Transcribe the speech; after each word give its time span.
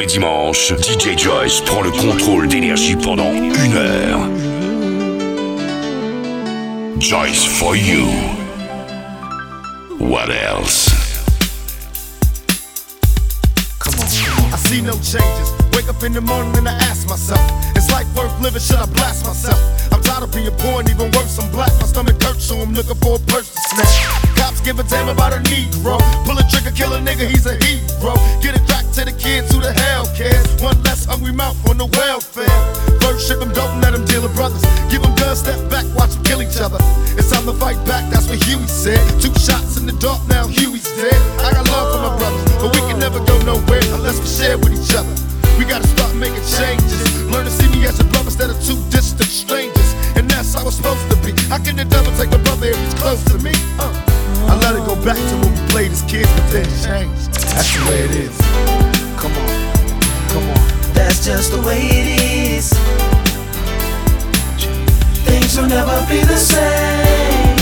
les 0.00 0.06
dimanches, 0.06 0.72
DJ 0.80 1.18
Joyce 1.18 1.60
prend 1.60 1.82
le 1.82 1.90
contrôle 1.90 2.48
d'énergie 2.48 2.96
pendant 2.96 3.32
une 3.32 3.76
heure. 3.76 4.20
Joyce 6.98 7.44
for 7.44 7.76
you. 7.76 8.06
What 9.98 10.30
else? 10.30 10.88
Come 13.78 13.94
on. 14.00 14.06
I 14.52 14.56
see 14.56 14.80
no 14.80 14.92
changes. 14.94 15.52
Wake 15.74 15.88
up 15.90 16.02
in 16.02 16.14
the 16.14 16.22
morning 16.22 16.56
and 16.56 16.68
I 16.68 16.72
ask 16.88 17.06
myself, 17.06 17.40
is 17.76 17.90
life 17.90 18.08
worth 18.16 18.32
living? 18.40 18.60
Should 18.60 18.78
I 18.78 18.86
blast 18.86 19.26
myself? 19.26 19.60
I'm 19.92 20.00
tired 20.00 20.22
of 20.22 20.32
being 20.32 20.50
poor 20.58 20.80
and 20.80 20.88
even 20.88 21.10
worse, 21.12 21.38
I'm 21.38 21.50
black. 21.52 21.72
My 21.78 21.86
stomach 21.86 22.22
hurts, 22.22 22.44
so 22.44 22.56
I'm 22.56 22.72
looking 22.72 22.96
for 22.96 23.16
a 23.16 23.18
purse 23.28 23.52
to 23.52 23.60
snatch. 23.60 24.36
Cops 24.36 24.60
give 24.62 24.78
a 24.78 24.82
damn 24.84 25.08
about 25.08 25.34
a 25.34 25.40
Negro. 25.50 26.00
Pull 26.24 26.38
a 26.38 26.44
trigger, 26.48 26.70
kill 26.70 26.94
a 26.94 27.00
nigga, 27.00 27.28
he's 27.28 27.44
a 27.44 27.54
hero. 27.64 28.14
Get 28.40 28.60
crack 28.64 28.69
to 28.94 29.04
the 29.04 29.12
kids, 29.12 29.52
who 29.54 29.60
the 29.60 29.72
hell 29.72 30.06
cares? 30.16 30.46
One 30.62 30.80
less 30.82 31.04
hungry 31.04 31.32
mouth 31.32 31.56
on 31.68 31.78
the 31.78 31.86
welfare. 31.86 32.50
First 33.00 33.28
ship 33.28 33.38
them, 33.38 33.52
don't 33.52 33.80
let 33.80 33.92
them 33.92 34.04
deal 34.04 34.22
with 34.22 34.34
brothers. 34.34 34.62
Give 34.90 35.02
them 35.02 35.14
guns, 35.14 35.40
step 35.40 35.58
back, 35.70 35.86
watch 35.94 36.10
them 36.10 36.24
kill 36.24 36.42
each 36.42 36.58
other. 36.58 36.78
It's 37.14 37.30
time 37.30 37.46
to 37.46 37.54
fight 37.54 37.78
back, 37.86 38.10
that's 38.10 38.26
what 38.26 38.42
Huey 38.42 38.66
said. 38.66 38.98
Two 39.20 39.32
shots 39.38 39.78
in 39.78 39.86
the 39.86 39.94
dark, 40.02 40.18
now 40.28 40.46
Huey's 40.46 40.88
dead. 40.98 41.14
I 41.38 41.54
got 41.54 41.66
love 41.70 41.86
for 41.94 42.00
my 42.02 42.12
brothers, 42.18 42.44
but 42.58 42.70
we 42.74 42.80
can 42.90 42.98
never 42.98 43.20
go 43.22 43.36
nowhere 43.46 43.84
unless 43.94 44.18
we 44.18 44.26
share 44.26 44.58
with 44.58 44.74
each 44.74 44.94
other. 44.96 45.14
We 45.54 45.64
gotta 45.64 45.86
start 45.86 46.14
making 46.16 46.42
changes. 46.50 47.00
Learn 47.30 47.44
to 47.44 47.52
see 47.52 47.68
me 47.70 47.86
as 47.86 48.00
a 48.00 48.04
brother 48.10 48.32
instead 48.32 48.50
of 48.50 48.58
two 48.64 48.80
distant 48.90 49.30
strangers. 49.30 49.90
And 50.16 50.28
that's 50.28 50.54
how 50.54 50.66
it's 50.66 50.76
supposed 50.76 51.04
to 51.10 51.16
be. 51.22 51.32
How 51.46 51.62
can 51.62 51.76
the 51.76 51.84
devil 51.84 52.10
take 52.16 52.32
a 52.32 52.40
brother 52.42 52.72
if 52.72 52.78
he's 52.80 52.94
close 52.94 53.22
to 53.30 53.38
me? 53.38 53.52
Uh. 53.78 54.19
I 54.50 54.56
let 54.56 54.74
it 54.74 54.84
go 54.84 54.96
back 55.04 55.14
to 55.16 55.34
when 55.38 55.54
we 55.54 55.70
played 55.70 55.92
as 55.92 56.02
kids, 56.02 56.28
but 56.34 56.50
then 56.50 56.66
changed. 56.82 57.32
That's 57.54 57.70
the 57.72 57.86
way 57.88 58.00
it 58.02 58.10
is. 58.26 58.36
Come 59.16 59.30
on, 59.30 59.48
come 60.32 60.46
on. 60.50 60.92
That's 60.92 61.24
just 61.24 61.52
the 61.52 61.60
way 61.62 61.78
it 61.78 62.08
is. 62.58 62.72
Things 65.24 65.56
will 65.56 65.68
never 65.68 66.04
be 66.10 66.24
the 66.24 66.36
same. 66.36 67.56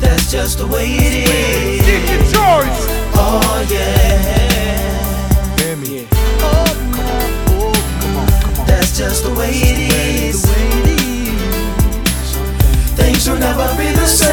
That's 0.00 0.30
just 0.30 0.58
the 0.58 0.66
way 0.68 0.86
it 0.86 1.28
is. 1.28 2.32
choice. 2.32 2.86
Oh 3.18 3.66
yeah. 3.68 5.58
Hear 5.58 5.76
me. 5.76 6.06
Oh, 6.38 6.70
come 6.94 7.10
on, 7.10 7.30
oh, 7.50 7.72
come 8.00 8.16
on, 8.16 8.28
come 8.42 8.60
on. 8.60 8.66
That's 8.68 8.96
just 8.96 9.24
the 9.24 9.34
way 9.34 9.50
it 9.50 9.78
is. 9.88 9.93
Things 13.24 13.40
will 13.40 13.56
never 13.56 13.74
be 13.78 13.88
the 13.88 14.04
same. 14.04 14.28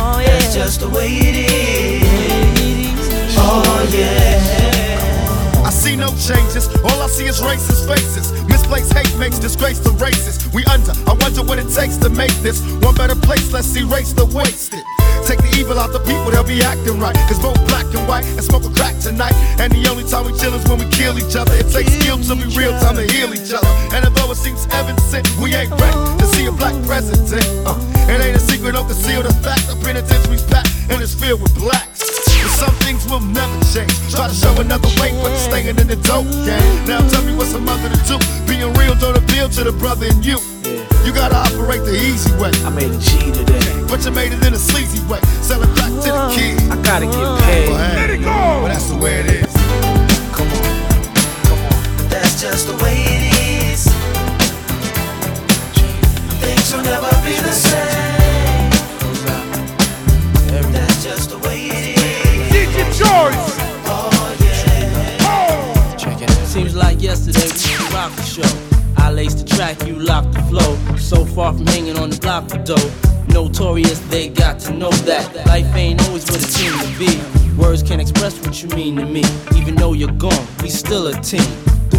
Oh, 0.00 0.18
That's 0.18 0.52
just 0.52 0.80
the 0.80 0.88
way 0.88 1.06
it 1.06 1.46
is. 1.46 3.36
Oh 3.38 3.88
yeah. 3.94 5.62
I 5.64 5.70
see 5.70 5.94
no 5.94 6.08
changes. 6.18 6.66
All 6.82 7.02
I 7.02 7.06
see 7.06 7.26
is 7.26 7.40
racist 7.40 7.86
faces. 7.86 8.32
Misplaced 8.48 8.92
hate 8.94 9.16
makes 9.16 9.38
disgrace 9.38 9.78
to 9.80 9.90
races. 9.90 10.42
We 10.52 10.64
under. 10.64 10.90
I 11.06 11.14
wonder 11.20 11.44
what 11.44 11.60
it 11.60 11.70
takes 11.70 11.96
to 11.98 12.08
make 12.08 12.34
this 12.42 12.66
one 12.82 12.96
better 12.96 13.14
place. 13.14 13.52
Let's 13.52 13.76
erase 13.76 14.12
the 14.12 14.26
wasted. 14.26 14.82
Take 15.22 15.38
the 15.38 15.54
evil 15.54 15.78
out 15.78 15.92
the 15.92 16.00
people, 16.00 16.32
they'll 16.32 16.42
be 16.42 16.62
acting 16.62 16.98
right. 16.98 17.14
Cause 17.30 17.38
both 17.38 17.62
black 17.68 17.86
and 17.94 18.02
white 18.08 18.24
and 18.24 18.42
smoke 18.42 18.64
a 18.64 18.70
crack 18.74 18.98
tonight. 18.98 19.34
And 19.60 19.70
the 19.70 19.86
only 19.86 20.02
time 20.02 20.26
we 20.26 20.32
chill 20.34 20.54
is 20.54 20.66
when 20.66 20.80
we 20.82 20.88
kill 20.90 21.14
each 21.14 21.36
other. 21.36 21.54
It 21.54 21.70
takes 21.70 21.94
skill 21.94 22.18
to 22.18 22.34
be 22.34 22.50
real 22.58 22.74
time 22.82 22.96
to 22.96 23.06
heal 23.06 23.30
each 23.30 23.54
other. 23.54 23.70
And 23.94 24.02
although 24.02 24.17
it 24.17 24.17
seems 24.38 24.64
heaven 24.66 24.96
sent, 24.98 25.26
we 25.42 25.54
ain't 25.54 25.70
ready 25.74 25.98
to 26.22 26.26
see 26.26 26.46
a 26.46 26.52
black 26.52 26.74
president. 26.86 27.44
Uh, 27.66 27.74
it 28.06 28.22
ain't 28.22 28.36
a 28.36 28.40
secret, 28.40 28.72
don't 28.72 28.86
conceal 28.86 29.22
the 29.22 29.34
fact. 29.42 29.66
The 29.66 29.74
penitentiary's 29.82 30.46
packed 30.46 30.70
and 30.90 31.02
it's 31.02 31.14
filled 31.14 31.42
with 31.42 31.54
blacks. 31.58 32.06
But 32.42 32.54
some 32.54 32.74
things 32.86 33.02
will 33.10 33.20
never 33.20 33.58
change. 33.74 33.90
Try 34.14 34.28
to 34.28 34.34
show 34.34 34.54
another 34.60 34.88
way, 35.02 35.10
but 35.18 35.34
you're 35.34 35.48
staying 35.50 35.74
in 35.74 35.86
the 35.90 35.98
dope 36.06 36.30
game. 36.46 36.86
Now 36.86 37.02
tell 37.10 37.24
me 37.26 37.34
what's 37.34 37.52
a 37.54 37.58
mother 37.58 37.90
to 37.90 38.00
do. 38.06 38.16
Being 38.46 38.72
real 38.78 38.94
don't 38.94 39.18
appeal 39.18 39.48
to 39.50 39.64
the 39.64 39.72
brother 39.72 40.06
in 40.06 40.22
you. 40.22 40.38
You 41.04 41.12
gotta 41.12 41.36
operate 41.36 41.82
the 41.82 41.98
easy 41.98 42.30
way. 42.38 42.52
I 42.62 42.70
made 42.70 42.90
a 42.94 42.98
G 42.98 43.32
today. 43.34 43.64
But 43.90 44.04
you 44.04 44.12
made 44.12 44.32
it 44.32 44.44
in 44.46 44.54
a 44.54 44.58
sleazy 44.58 45.02
way. 45.10 45.20
Sell 45.42 45.62
it 45.62 45.72
back 45.74 45.90
to 45.90 46.10
the 46.14 46.24
kid. 46.36 46.54
I 46.70 46.76
gotta 46.82 47.06
get 47.06 47.26
paid. 47.42 47.68
Well, 47.68 47.90
hey, 47.90 47.96
Let 47.96 48.10
it 48.10 48.22
go. 48.22 48.30
Well, 48.30 48.68
that's 48.68 48.86
the 48.86 48.96
way 48.96 49.20
it 49.20 49.26
is. 49.26 49.52
Come 50.30 50.48
on, 50.54 50.78
come 51.42 51.58
on. 51.58 52.08
That's 52.08 52.40
just 52.40 52.68
the 52.68 52.76
way 52.84 52.94
it 52.94 53.12
is. 53.12 53.17
Things 56.68 56.84
will 56.84 56.92
never 56.92 57.08
be 57.24 57.32
the 57.32 57.52
same. 57.52 58.70
That's 60.70 61.02
just 61.02 61.30
the 61.30 61.38
way 61.38 61.68
it 61.70 61.96
is. 61.96 63.00
Oh 63.86 64.36
yeah. 64.42 65.96
Check 65.96 66.20
it. 66.20 66.30
Seems 66.46 66.74
like 66.76 67.00
yesterday 67.00 67.40
we 67.40 67.72
was 67.72 67.94
rock 67.94 68.12
the 68.16 68.22
show. 68.22 68.50
I 68.98 69.10
laced 69.10 69.38
the 69.38 69.44
track, 69.56 69.82
you 69.86 69.94
locked 69.94 70.32
the 70.34 70.42
flow. 70.42 70.76
So 70.98 71.24
far 71.24 71.54
from 71.54 71.66
hanging 71.68 71.96
on 71.96 72.10
the 72.10 72.18
block 72.18 72.50
for 72.50 72.58
dough. 72.58 72.90
Notorious, 73.28 74.00
they 74.10 74.28
got 74.28 74.58
to 74.60 74.74
know 74.74 74.90
that 74.90 75.46
life 75.46 75.74
ain't 75.74 76.06
always 76.06 76.26
what 76.30 76.42
it 76.42 76.50
seems 76.50 76.76
to 76.82 76.98
be. 76.98 77.18
Words 77.56 77.82
can't 77.82 78.02
express 78.02 78.38
what 78.44 78.62
you 78.62 78.68
mean 78.76 78.96
to 78.96 79.06
me. 79.06 79.22
Even 79.56 79.74
though 79.74 79.94
you're 79.94 80.12
gone, 80.12 80.46
we 80.62 80.68
still 80.68 81.06
a 81.06 81.14
team. 81.22 81.77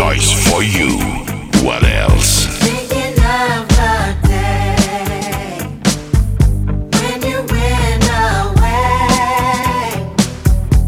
You 0.00 0.88
what 1.62 1.84
else? 1.84 2.46
Thinking 2.58 3.12
of 3.18 3.68
the 3.68 4.16
day 4.26 5.58
when 6.96 7.22
you 7.22 7.38
win 7.42 8.02
away. 8.02 8.96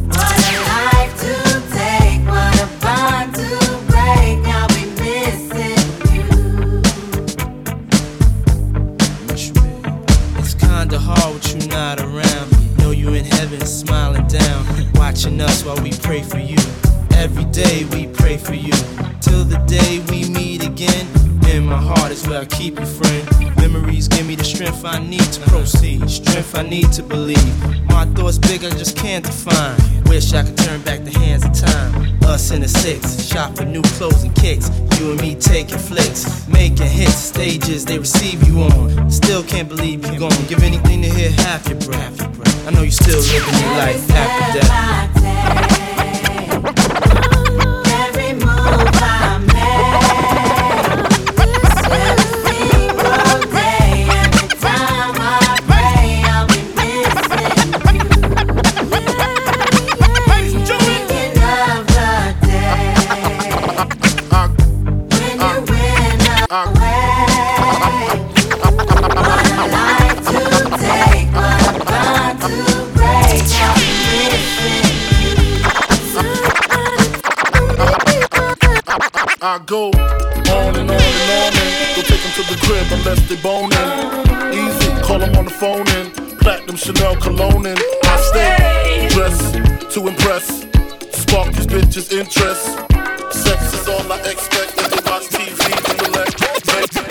What 0.09 0.39
a 0.49 0.55
life 0.73 1.15
to 1.21 1.35
take, 1.73 2.21
what 2.27 2.55
a 2.59 2.67
bond 2.81 3.35
to 3.35 3.49
break. 3.89 4.41
Now 4.43 4.67
we're 4.71 4.93
missing 5.03 5.85
you. 6.15 6.27
It's 10.39 10.55
kind 10.55 10.91
of 10.93 11.01
hard 11.03 11.35
what 11.35 11.45
you're 11.53 11.69
not 11.69 12.01
around. 12.01 12.79
Know 12.79 12.91
you're 12.93 13.17
in 13.17 13.27
heaven 13.27 13.61
smiling 13.67 14.27
down, 14.27 14.65
watching 14.95 15.41
us 15.41 15.65
while 15.65 15.81
we 15.83 15.93
pray 15.93 16.23
for 16.23 16.39
you. 16.39 16.57
Every 17.23 17.45
day 17.45 17.85
we 17.93 18.09
pray 18.09 18.37
for 18.37 18.55
you. 18.55 18.73
Till 19.21 19.45
the 19.45 19.63
day 19.69 20.01
we 20.11 20.29
meet 20.29 20.67
again. 20.67 21.07
In 21.55 21.67
my 21.67 21.81
heart 21.81 22.11
is 22.11 22.27
where 22.27 22.41
I 22.41 22.47
keep 22.47 22.81
you, 22.81 22.85
friend. 22.85 23.57
Memories 23.59 24.09
give 24.09 24.27
me 24.27 24.35
the 24.35 24.43
strength 24.43 24.85
I 24.85 24.99
need 24.99 25.29
to 25.35 25.41
proceed. 25.43 26.11
Strength 26.11 26.59
I 26.59 26.63
need 26.63 26.91
to 26.95 27.03
believe. 27.05 27.55
My 27.87 28.07
thoughts 28.07 28.39
big, 28.39 28.65
I 28.65 28.71
just 28.71 28.97
can't 28.97 29.25
define. 29.25 29.79
Wish 30.07 30.35
I 30.35 30.43
could 30.43 30.57
turn 30.57 30.81
back 30.83 31.05
the 31.05 31.17
hands 31.17 31.45
of 31.45 31.53
time. 31.53 32.19
Us 32.25 32.51
in 32.51 32.61
the 32.61 32.69
six, 32.69 33.25
shop 33.25 33.55
for 33.57 33.67
new 33.67 33.83
clothes 33.95 34.25
and 34.25 34.35
kicks. 34.35 34.69
You 34.99 35.13
and 35.13 35.21
me 35.21 35.37
taking 35.37 35.79
flicks, 35.79 36.49
making 36.49 36.89
hits, 36.89 37.15
stages 37.15 37.85
they 37.85 38.01
receive 38.01 38.43
you 38.49 38.63
on. 38.63 39.09
Still 39.13 39.45
can't 39.45 39.69
believe 39.69 40.05
you're 40.07 40.19
gone. 40.19 40.45
Give 40.49 40.61
anything 40.65 41.03
to 41.03 41.09
hear 41.09 41.31
half 41.31 41.69
your 41.69 41.79
breath. 41.83 42.19
I 42.67 42.73
know 42.73 42.83
you 42.83 42.91
still 42.91 43.21
living 43.21 43.61
your 43.63 43.75
life 43.79 44.11
after 44.11 44.59
death. 44.59 45.72
I 79.53 79.59
go 79.67 79.89
on 79.89 79.93
and 79.93 80.49
on 80.49 80.73
and 80.81 80.89
on 80.89 81.53
and 81.53 81.93
go 81.93 82.01
take 82.09 82.23
them 82.25 82.33
to 82.41 82.43
the 82.49 82.57
crib 82.65 82.89
unless 82.89 83.21
they 83.29 83.37
boning. 83.37 83.77
Easy, 84.49 84.89
call 85.05 85.19
them 85.19 85.37
on 85.37 85.45
the 85.45 85.51
phone 85.51 85.87
and 85.89 86.39
Platinum 86.41 86.77
Chanel 86.77 87.17
cologne 87.17 87.67
and 87.67 87.79
I 88.05 88.17
stay 88.33 89.09
dressed 89.13 89.93
to 89.93 90.09
impress. 90.09 90.65
Spark 91.13 91.53
these 91.53 91.67
bitches' 91.67 92.11
interest. 92.17 92.65
Sex 93.29 93.75
is 93.75 93.87
all 93.89 94.11
I 94.11 94.21
expect 94.25 94.75
when 94.81 94.89
they 94.89 95.03
watch 95.05 95.29
TV 95.29 95.53
in 96.01 96.13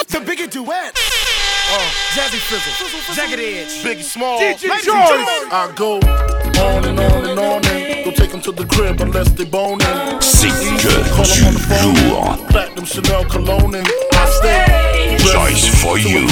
the 0.10 0.20
Biggie 0.26 0.50
duet. 0.50 0.98
Uh. 0.98 2.02
Jazzy 2.18 2.42
Fizzle. 2.42 3.14
Jagged 3.14 3.40
Edge. 3.40 3.84
Biggie 3.84 4.04
Small. 4.04 4.40
DJ 4.40 4.66
and 4.66 5.54
I 5.54 5.72
go 5.76 5.98
on 5.98 6.86
and 6.86 7.00
on 7.00 7.26
and 7.30 7.40
on 7.40 7.66
and 7.68 8.04
don't 8.06 8.16
take 8.16 8.32
them 8.32 8.42
to 8.42 8.52
the 8.52 8.66
crib 8.66 9.00
unless 9.00 9.30
they 9.30 9.46
boning. 9.46 9.86
Du 11.24 12.10
lourd. 12.10 12.40
Platinum 12.50 12.86
Chanel 12.86 13.26
cologne 13.26 13.76
and 13.76 13.88
I 14.14 14.26
stay 14.40 15.18
Choice 15.32 15.68
for 15.82 15.98
you. 16.00 16.28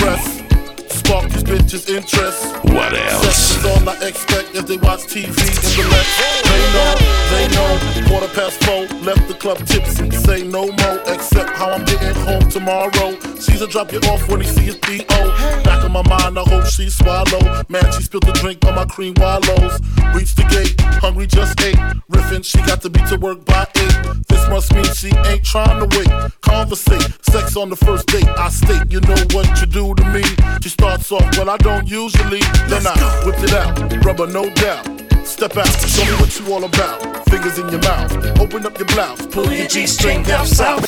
Spark 0.90 1.30
these 1.30 1.44
bitches' 1.44 1.88
interest. 1.90 2.44
What 2.64 2.92
Sex 2.94 3.14
else? 3.14 3.58
is 3.58 3.66
all 3.66 3.90
I 3.90 3.94
expect 4.08 4.56
if 4.56 4.66
they 4.66 4.78
watch 4.78 5.02
TV 5.02 5.26
in 5.30 5.34
the 5.78 5.90
left. 5.90 6.10
They 6.50 6.64
know, 6.74 6.96
they 7.30 7.48
know. 7.56 8.08
Quarter 8.10 8.34
past 8.34 8.64
four, 8.64 8.86
left 9.06 9.28
the 9.28 9.36
club 9.36 9.60
tipsy. 9.68 10.10
Say 10.12 10.44
no 10.44 10.66
more, 10.66 11.00
except 11.06 11.52
how 11.52 11.70
I'm 11.70 11.86
getting 11.86 12.16
home 12.24 12.50
tomorrow. 12.50 13.20
Caesar 13.38 13.68
drop 13.68 13.92
you 13.92 14.00
off 14.10 14.28
when 14.28 14.42
he 14.42 14.48
see 14.48 14.64
his 14.64 14.78
B.O. 14.78 15.62
Back 15.64 15.79
in 15.90 15.94
my 15.94 16.08
mind, 16.08 16.38
I 16.38 16.44
hope 16.44 16.66
she 16.66 16.90
swallow. 16.90 17.64
Man, 17.68 17.92
she 17.94 18.04
spilled 18.04 18.26
the 18.26 18.34
drink 18.34 18.64
on 18.66 18.76
my 18.76 18.86
cream 18.86 19.14
wallows. 19.18 19.80
Reach 20.14 20.36
the 20.36 20.46
gate, 20.50 20.80
hungry 21.02 21.26
just 21.26 21.60
ate. 21.62 21.78
Riffin', 22.10 22.44
she 22.44 22.60
got 22.60 22.82
to 22.82 22.90
be 22.90 23.02
to 23.10 23.18
work 23.18 23.44
by 23.46 23.68
eight. 23.76 24.28
This 24.28 24.48
must 24.50 24.74
mean 24.74 24.86
she 24.94 25.10
ain't 25.30 25.44
trying 25.44 25.80
to 25.82 25.88
wait. 25.98 26.10
Conversate, 26.42 27.10
sex 27.26 27.58
on 27.58 27.70
the 27.70 27.76
first 27.76 28.08
date. 28.08 28.28
I 28.28 28.50
state, 28.50 28.92
you 28.92 29.02
know 29.02 29.18
what 29.34 29.48
you 29.60 29.66
do 29.66 29.96
to 29.96 30.06
me. 30.14 30.24
She 30.62 30.70
starts 30.70 31.12
off, 31.12 31.26
well, 31.38 31.50
I 31.50 31.58
don't 31.58 31.88
usually. 31.88 32.42
Then 32.70 32.86
I 32.86 32.96
whipped 33.26 33.44
it 33.44 33.54
out, 33.54 34.06
rubber 34.06 34.28
no 34.28 34.50
doubt. 34.54 34.86
Step 35.26 35.58
out, 35.58 35.68
show 35.68 36.06
me 36.06 36.12
what 36.22 36.40
you 36.40 36.54
all 36.54 36.64
about. 36.64 37.26
Fingers 37.30 37.58
in 37.58 37.70
your 37.70 37.82
mouth, 37.82 38.40
open 38.40 38.66
up 38.66 38.78
your 38.78 38.88
blouse, 38.88 39.26
pull 39.28 39.52
your 39.52 39.68
G-string 39.68 40.24
down 40.24 40.46
south. 40.46 40.88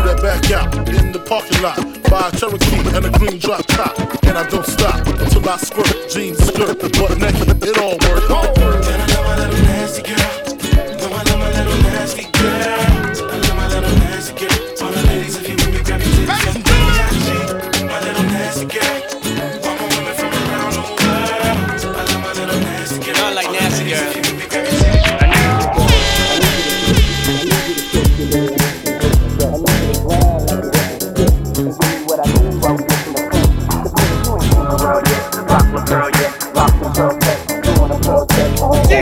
That 0.00 0.22
back 0.22 0.50
out 0.50 0.74
in 0.88 1.12
the 1.12 1.18
parking 1.20 1.60
lot. 1.62 1.76
Buy 2.10 2.28
a 2.28 2.36
Cherokee 2.36 2.96
and 2.96 3.04
a 3.04 3.10
green 3.18 3.38
drop 3.38 3.66
top. 3.66 3.98
And 4.24 4.38
I 4.38 4.48
don't 4.48 4.66
stop 4.66 5.06
until 5.06 5.48
I 5.48 5.56
squirt. 5.58 6.10
Jeans, 6.10 6.38
skirt, 6.38 6.80
butt 6.80 7.18
naked, 7.18 7.62
it 7.62 7.78
all 7.78 7.98
works. 8.08 8.28
Not 8.28 8.60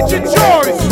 DJ 0.09 0.25
Joyce. 0.25 0.88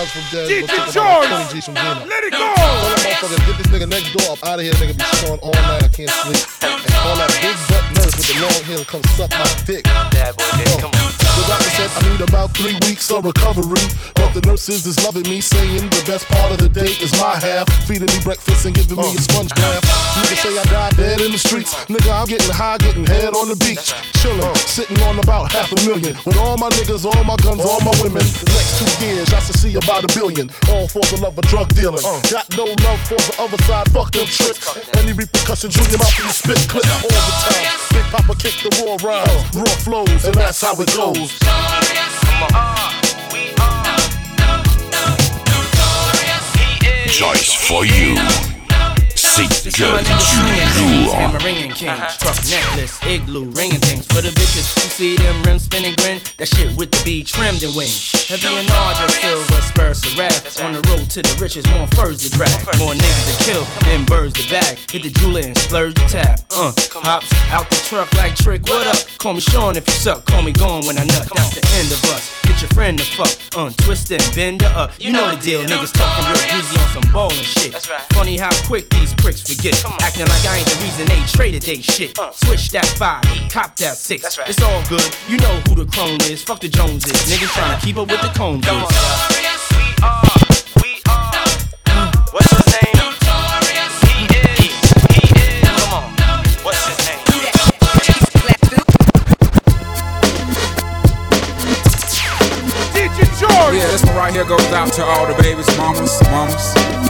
10,000 0.00 0.08
from 0.08 0.24
Jazz. 0.32 0.48
DJ 0.48 0.60
Go 0.60 0.66
pick 0.66 0.80
up 0.80 0.86
Joyce. 0.88 0.96
about 0.96 1.28
20 1.28 1.52
G's 1.52 1.64
from 1.66 1.74
Gina. 1.76 2.04
Let 2.08 2.24
it 2.24 2.32
go. 2.32 2.38
Tell 2.38 2.56
that 2.56 3.00
motherfucker, 3.20 3.46
get 3.46 3.56
this 3.60 3.68
nigga 3.68 3.88
next 3.88 4.08
door 4.16 4.32
up 4.32 4.40
out 4.44 4.58
of 4.58 4.64
here. 4.64 4.72
Nigga 4.80 4.96
be 4.96 5.04
snoring 5.20 5.40
all 5.44 5.52
night. 5.52 5.84
I 5.84 5.88
can't 5.92 6.10
sleep. 6.24 6.40
And 6.64 6.92
call 7.04 7.16
that 7.20 7.30
big 7.44 7.56
butt 7.68 7.79
with 8.20 8.36
the 8.36 8.36
long 8.44 8.62
hair 8.68 8.84
come 8.84 9.02
suck 9.16 9.30
my 9.32 9.48
dick. 9.64 9.84
Bad 10.12 10.36
boy, 10.36 10.52
Dave, 10.60 10.76
come 10.76 10.92
on. 10.92 11.08
Uh, 11.08 11.32
the 11.40 11.44
doctor 11.48 11.70
said 11.72 11.90
I 11.96 12.00
need 12.04 12.20
about 12.20 12.52
three 12.52 12.76
weeks 12.84 13.08
of 13.10 13.24
recovery. 13.24 13.80
But 14.14 14.36
the 14.36 14.44
nurses 14.44 14.84
is 14.84 15.00
loving 15.04 15.24
me, 15.24 15.40
saying 15.40 15.88
the 15.88 16.04
best 16.04 16.28
part 16.28 16.52
of 16.52 16.58
the 16.58 16.68
day 16.68 16.92
is 17.00 17.12
my 17.16 17.40
half. 17.40 17.64
Feeding 17.88 18.12
me 18.12 18.20
breakfast 18.20 18.66
and 18.66 18.74
giving 18.74 19.00
me 19.00 19.16
a 19.16 19.20
sponge 19.20 19.54
bath. 19.56 19.80
You 20.20 20.28
can 20.28 20.36
say 20.36 20.52
I 20.52 20.64
died 20.68 20.96
dead 20.96 21.20
in 21.20 21.32
the 21.32 21.38
streets. 21.40 21.72
Nigga, 21.88 22.12
I'm 22.12 22.28
getting 22.28 22.52
high, 22.52 22.76
getting 22.78 23.06
head 23.06 23.32
on 23.32 23.48
the 23.48 23.56
beach. 23.56 23.96
Chillin', 24.20 24.56
sitting 24.68 25.00
on 25.08 25.18
about 25.18 25.50
half 25.52 25.72
a 25.72 25.76
million. 25.88 26.12
With 26.26 26.36
all 26.36 26.58
my 26.58 26.68
niggas, 26.76 27.08
all 27.08 27.24
my 27.24 27.36
guns, 27.40 27.64
all 27.64 27.80
my 27.80 27.94
women. 28.04 28.20
The 28.20 28.52
next 28.52 28.76
two 28.76 28.90
years, 29.06 29.32
I 29.32 29.40
should 29.40 29.56
see 29.56 29.74
about 29.76 30.04
a 30.04 30.10
billion. 30.12 30.52
All 30.68 30.86
for 30.88 31.00
the 31.08 31.16
love 31.24 31.38
of 31.38 31.44
drug 31.48 31.72
dealing. 31.72 32.04
Got 32.28 32.52
no 32.52 32.68
love 32.84 33.00
for 33.08 33.16
the 33.16 33.34
other 33.40 33.58
side, 33.64 33.88
fuck 33.96 34.12
them 34.12 34.26
tricks. 34.26 34.60
Any 35.00 35.16
repercussions, 35.16 35.72
you 35.76 35.84
your 35.88 35.98
mouth 35.98 36.18
you 36.18 36.28
spit 36.28 36.60
clip 36.68 36.84
all 36.84 37.08
the 37.08 37.34
time. 37.48 37.80
Big 37.96 38.09
Papa 38.10 38.34
kick 38.34 38.54
the 38.62 38.70
raw 38.84 38.96
rhymes, 39.08 39.54
raw 39.54 39.64
flows, 39.64 40.24
and 40.24 40.34
that's 40.34 40.60
how 40.60 40.74
it 40.80 40.92
goes. 40.96 41.38
Joyce 47.06 47.54
for 47.54 47.84
you. 47.84 48.59
C'est 49.48 49.70
que 49.70 49.78
du 49.78 51.04
lourd. 51.04 51.14
I'm 51.14 51.34
a 51.34 51.38
ringing 51.38 51.70
king, 51.72 51.96
truck 52.18 52.36
necklace, 52.50 53.00
igloo, 53.06 53.50
ringing 53.52 53.80
things 53.80 54.06
for 54.06 54.20
the 54.20 54.28
bitches. 54.28 54.68
You 54.76 54.90
see 54.90 55.16
them 55.16 55.42
rims 55.44 55.64
spinning 55.64 55.94
grin, 55.96 56.20
that 56.36 56.48
shit 56.48 56.76
with 56.76 56.90
the 56.90 57.00
B 57.04 57.24
trimmed 57.24 57.62
and 57.62 57.74
wings. 57.74 58.12
Heavy 58.28 58.46
and 58.48 58.68
larger, 58.68 59.08
silver 59.08 59.62
spurs 59.62 60.00
to 60.02 60.18
wrath. 60.18 60.62
On 60.62 60.72
the 60.72 60.82
road 60.88 61.08
to 61.10 61.22
the 61.22 61.36
riches, 61.40 61.66
more 61.72 61.86
furs 61.88 62.20
to 62.24 62.30
drag, 62.36 62.52
more 62.78 62.92
niggas 62.92 63.38
to 63.38 63.44
kill, 63.44 63.64
then 63.84 64.04
birds 64.04 64.34
to 64.34 64.50
bag. 64.50 64.78
Hit 64.90 65.02
the 65.04 65.10
jeweler 65.10 65.40
and 65.40 65.56
splurge 65.56 65.94
the 65.94 66.06
tap. 66.08 66.40
Uh, 66.50 66.72
hops 67.00 67.32
out 67.50 67.68
the 67.70 67.76
truck 67.88 68.12
like 68.14 68.34
trick. 68.36 68.62
What 68.68 68.86
up? 68.86 68.98
Call 69.18 69.34
me 69.34 69.40
Sean 69.40 69.76
if 69.76 69.86
you 69.86 69.94
suck. 69.94 70.26
Call 70.26 70.42
me 70.42 70.52
gone 70.52 70.84
when 70.86 70.98
I 70.98 71.04
nut. 71.04 71.28
That's 71.34 71.54
the 71.54 71.64
end 71.80 71.92
of 71.92 72.04
us. 72.12 72.36
Get 72.44 72.60
your 72.62 72.70
friend 72.70 72.98
to 72.98 73.04
fuck, 73.04 73.30
untwist 73.56 74.10
and 74.10 74.22
bend 74.34 74.62
her 74.62 74.72
up. 74.76 74.90
You 74.98 75.12
know 75.12 75.30
the 75.30 75.40
deal, 75.40 75.62
niggas 75.62 75.92
talking 75.92 76.24
real 76.26 76.42
greasy 76.50 76.76
on 76.76 76.88
some 76.90 77.12
ballin' 77.12 77.36
shit. 77.36 77.74
Funny 78.12 78.36
how 78.36 78.50
quick 78.66 78.90
these 78.90 79.14
pricks 79.14 79.29
forget. 79.38 79.74
Acting 80.02 80.26
like 80.26 80.44
I 80.46 80.58
ain't 80.58 80.66
the 80.68 80.80
reason 80.82 81.06
they 81.06 81.20
traded 81.26 81.62
they 81.62 81.80
shit. 81.80 82.18
Uh. 82.18 82.32
Switch 82.32 82.70
that 82.70 82.86
five, 82.98 83.22
cop 83.50 83.76
that 83.76 83.96
six. 83.96 84.38
It's 84.46 84.62
all 84.62 84.82
good, 84.88 85.06
you 85.28 85.36
know 85.38 85.60
who 85.68 85.74
the 85.76 85.86
crone 85.90 86.20
is. 86.22 86.42
Fuck 86.42 86.60
the 86.60 86.68
Joneses. 86.68 87.12
Niggas 87.30 87.52
trying 87.54 87.78
to 87.78 87.84
keep 87.84 87.96
up 87.96 88.08
with 88.10 88.20
the 88.22 88.32
Combs. 88.34 88.66
What's 92.32 92.50
his 92.50 92.66
name? 92.74 92.96
He 94.06 94.24
is. 94.30 94.74
He 95.10 95.22
is. 95.38 95.68
Come 95.68 95.92
on. 95.92 96.10
What's 96.62 96.86
his 96.86 96.98
name? 97.06 97.18
DJ 102.94 103.18
George. 103.38 103.74
Yeah, 103.74 103.86
this 103.90 104.04
one 104.04 104.16
right 104.16 104.32
here 104.32 104.44
goes 104.44 104.64
out 104.72 104.92
to 104.94 105.04
all 105.04 105.26
the 105.26 105.34
babies, 105.42 105.66
mamas, 105.76 106.20
mamas. 106.30 107.09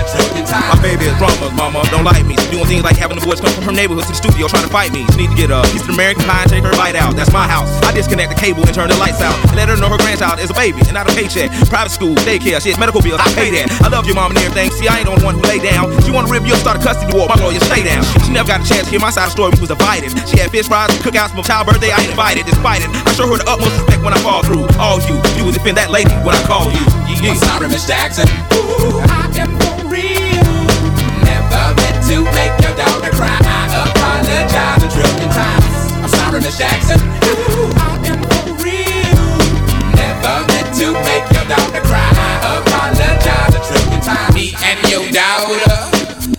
My 0.51 0.75
baby 0.83 1.07
is 1.07 1.15
drama, 1.15 1.47
mama. 1.55 1.79
Don't 1.87 2.03
like 2.03 2.27
me. 2.27 2.35
Doing 2.51 2.67
things 2.67 2.83
like 2.83 2.99
having 2.99 3.15
the 3.15 3.23
boys 3.23 3.39
come 3.39 3.55
from 3.55 3.63
her 3.71 3.75
neighborhood 3.75 4.03
to 4.03 4.11
the 4.11 4.19
studio 4.19 4.51
trying 4.51 4.67
to 4.67 4.73
fight 4.73 4.91
me. 4.91 5.07
She 5.15 5.23
need 5.23 5.31
to 5.31 5.39
get 5.39 5.47
a 5.47 5.63
piece 5.71 5.87
of 5.87 5.95
American 5.95 6.27
pie 6.27 6.43
and 6.43 6.51
take 6.51 6.63
her 6.67 6.75
bite 6.75 6.99
out. 6.99 7.15
That's 7.15 7.31
my 7.31 7.47
house. 7.47 7.71
I 7.87 7.95
disconnect 7.95 8.35
the 8.35 8.39
cable 8.39 8.67
and 8.67 8.75
turn 8.75 8.91
the 8.91 8.99
lights 8.99 9.23
out. 9.23 9.35
And 9.47 9.55
let 9.55 9.71
her 9.71 9.79
know 9.79 9.87
her 9.87 9.95
grandchild 9.95 10.43
is 10.43 10.51
a 10.51 10.57
baby 10.59 10.83
and 10.83 10.93
not 10.93 11.07
a 11.07 11.13
paycheck. 11.15 11.47
Private 11.71 11.95
school, 11.95 12.15
daycare, 12.27 12.59
shit, 12.59 12.75
medical 12.75 12.99
bills, 12.99 13.23
I 13.23 13.31
pay 13.31 13.49
that. 13.55 13.71
I 13.79 13.87
love 13.87 14.03
your 14.03 14.19
mom 14.19 14.35
and 14.35 14.43
everything. 14.43 14.75
See, 14.75 14.91
I 14.91 14.99
ain't 14.99 15.07
the 15.07 15.15
only 15.15 15.23
one 15.23 15.39
who 15.39 15.43
lay 15.47 15.63
down. 15.63 15.87
She 16.03 16.11
wanna 16.11 16.27
rip 16.27 16.43
you 16.43 16.51
up, 16.51 16.59
start 16.59 16.75
a 16.75 16.83
custody 16.83 17.15
war. 17.15 17.31
My 17.31 17.39
lawyer, 17.39 17.63
stay 17.63 17.87
down. 17.87 18.03
She 18.27 18.35
never 18.35 18.51
got 18.51 18.59
a 18.59 18.67
chance 18.67 18.87
to 18.87 18.91
hear 18.91 18.99
my 18.99 19.11
side 19.11 19.31
of 19.31 19.31
the 19.31 19.39
story. 19.39 19.55
We 19.55 19.63
was 19.63 19.71
divided. 19.71 20.11
She 20.27 20.35
had 20.35 20.51
fish 20.51 20.67
fries, 20.67 20.91
cookouts 20.99 21.31
for 21.31 21.39
my 21.39 21.47
child 21.47 21.71
birthday. 21.71 21.95
I 21.95 22.03
ain't 22.03 22.11
invited, 22.11 22.43
despite 22.43 22.83
it. 22.83 22.91
I 22.91 23.15
show 23.15 23.27
her 23.31 23.39
the 23.39 23.47
utmost 23.47 23.71
respect 23.79 24.03
when 24.03 24.11
I 24.11 24.19
fall 24.19 24.43
through. 24.43 24.67
All 24.75 24.99
you, 25.07 25.15
you 25.39 25.47
would 25.47 25.55
defend 25.55 25.79
that 25.79 25.87
lady 25.93 26.11
when 26.27 26.35
I 26.35 26.43
call 26.43 26.67
you. 26.67 26.83
Yeah, 27.21 27.31
I'm 27.31 27.37
sorry, 27.37 27.67
Miss 27.69 27.85
Jackson. 27.85 28.25
Ooh, 28.57 28.97
I 29.05 29.20
to 32.11 32.19
make 32.35 32.51
your 32.59 32.75
daughter 32.75 33.07
cry. 33.15 33.31
I 33.39 33.87
apologize 33.87 34.83
a 34.83 34.89
trillion 34.91 35.31
times. 35.31 35.71
I'm 35.95 36.11
sorry, 36.11 36.41
Miss 36.43 36.57
Jackson. 36.59 36.99
Ooh, 36.99 37.71
I 37.71 37.87
am 38.11 38.19
for 38.27 38.51
real. 38.59 39.27
Never 39.95 40.35
meant 40.51 40.69
to 40.75 40.91
make 41.07 41.23
your 41.31 41.47
daughter 41.47 41.79
cry. 41.87 42.03
I 42.11 42.59
apologize 42.59 43.55
a 43.55 43.61
trillion 43.63 44.01
times. 44.03 44.35
Me 44.35 44.51
and 44.59 44.79
your 44.91 45.07
daughter 45.15 45.79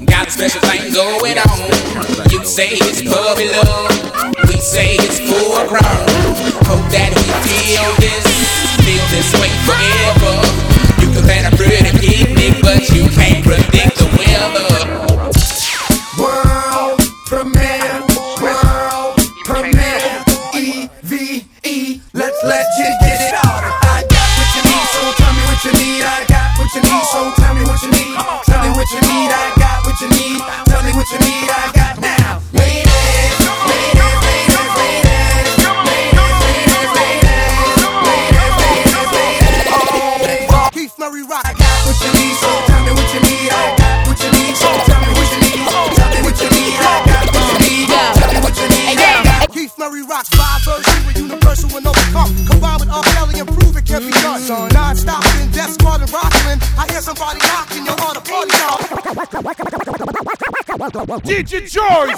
got 0.05 0.29
a 0.29 0.31
special 0.31 0.61
thing 0.61 0.93
going 0.93 1.41
on. 1.41 1.65
You 2.29 2.45
say 2.45 2.77
it's 2.77 3.01
puppy 3.09 3.49
love. 3.49 3.89
We 4.53 4.61
say 4.61 5.01
it's 5.01 5.25
full 5.25 5.57
grown. 5.73 6.05
Hope 6.69 6.85
that 6.93 7.17
we 7.17 7.25
feel 7.49 7.89
this, 7.97 8.29
feel 8.85 9.05
this 9.09 9.33
way 9.41 9.49
forever. 9.65 10.37
You 11.01 11.09
can 11.17 11.25
plan 11.25 11.49
a 11.49 11.53
pretty 11.57 11.97
picnic, 11.97 12.61
but 12.61 12.85
you 12.93 13.09
can't 13.17 13.41
predict 13.41 13.97
the 13.97 14.09
weather. 14.21 15.02
Superman. 17.43 17.82
DJ 61.07 61.67
George. 61.69 62.17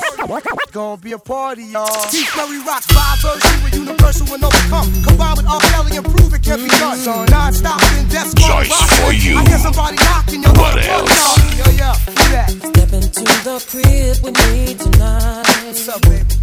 Gonna 0.72 0.96
be 0.98 1.12
a 1.12 1.18
party, 1.18 1.64
y'all. 1.64 1.86
Keith 2.10 2.30
Murray 2.36 2.58
rocks 2.66 2.86
five 2.86 3.18
versions 3.20 3.62
with 3.64 3.74
universal 3.74 4.34
and 4.34 4.44
overcome. 4.44 4.92
Combined 5.04 5.38
with 5.38 5.46
R. 5.48 5.60
Kelly 5.60 5.96
and 5.96 6.04
prove 6.04 6.34
it 6.34 6.42
can 6.42 6.58
be 6.58 6.68
done. 6.68 6.98
Mm. 6.98 7.30
Non-stop 7.30 7.80
in 7.98 8.08
Death 8.08 8.28
Squad 8.30 8.64
Choice 8.64 9.00
for 9.00 9.12
you. 9.12 9.36
I 9.38 9.48
hear 9.48 9.58
somebody 9.58 9.96
knocking, 9.96 10.42
you're 10.42 10.52
What 10.52 10.74
on 10.76 10.82
party 10.84 10.88
else? 10.88 11.08
now. 11.10 11.34
Yo, 11.56 11.64
yo, 11.72 11.92
do 12.06 12.24
that. 12.34 12.50
Step 12.50 12.92
into 12.92 13.24
the 13.24 13.56
crib 13.70 14.16
with 14.22 14.36
me 14.52 14.74
tonight. 14.74 15.46
What's 15.64 15.88
up, 15.88 16.00
baby? 16.02 16.34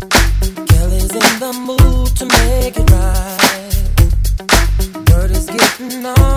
Kelly's 0.66 1.12
in 1.14 1.40
the 1.40 1.54
mood 1.54 2.10
to 2.18 2.26
make 2.26 2.76
it 2.78 2.90
right. 2.90 3.38
Word 5.12 5.32
is 5.32 5.46
getting 5.46 6.06
on 6.06 6.31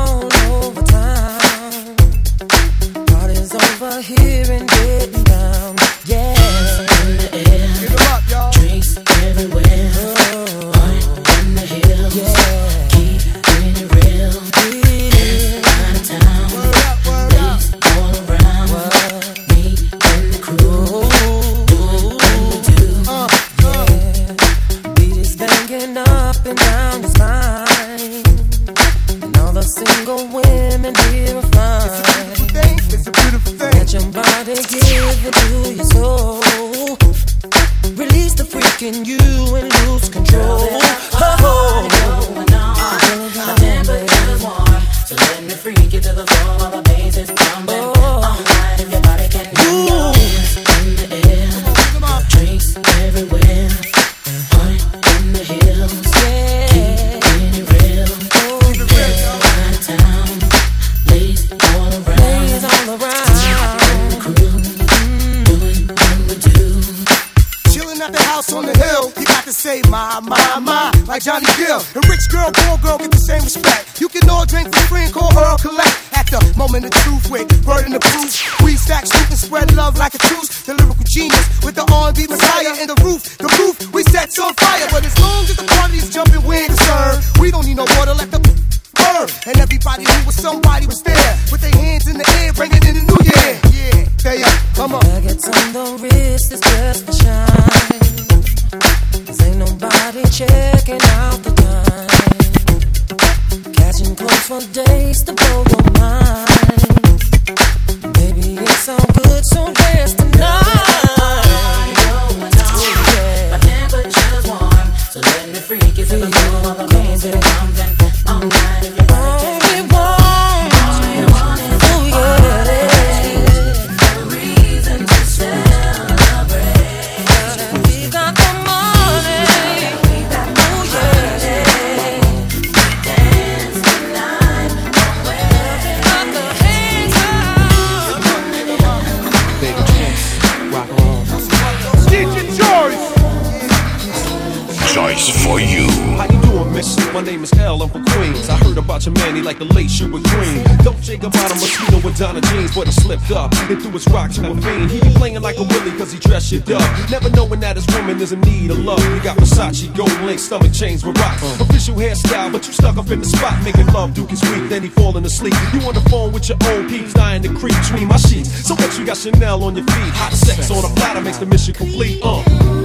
Versace, 159.65 159.95
gold 159.97 160.21
link, 160.23 160.39
stomach 160.39 160.73
chains 160.73 161.05
with 161.05 161.19
rocks. 161.19 161.43
Official 161.61 161.95
hairstyle, 161.95 162.53
but 162.53 162.67
you 162.67 162.73
stuck 162.73 162.97
up 162.97 163.11
in 163.11 163.21
the 163.21 163.25
spot, 163.25 163.63
making 163.63 163.87
love. 163.89 164.15
Duke 164.15 164.33
is 164.33 164.43
weak, 164.43 164.69
then 164.69 164.83
he 164.83 164.89
falling 164.89 165.25
asleep. 165.25 165.55
You 165.73 165.81
on 165.81 165.95
the 165.95 166.01
phone 166.11 166.33
with 166.33 166.49
your 166.49 166.59
old 166.69 166.89
peeps, 166.89 167.15
dying 167.15 167.43
to 167.43 167.49
creep 167.55 167.75
between 167.83 168.09
my 168.09 168.17
sheets. 168.17 168.67
So 168.67 168.75
what 168.75 168.99
you 168.99 169.07
got 169.07 169.17
Chanel 169.17 169.63
on 169.65 169.77
your 169.77 169.85
feet? 169.87 170.13
Hot 170.15 170.33
sex 170.33 170.71
on 170.71 170.85
a 170.85 170.95
platter 170.95 171.21
makes 171.21 171.39
the 171.39 171.47
mission 171.47 171.75
complete. 171.75 172.21
Uh. 172.23 172.84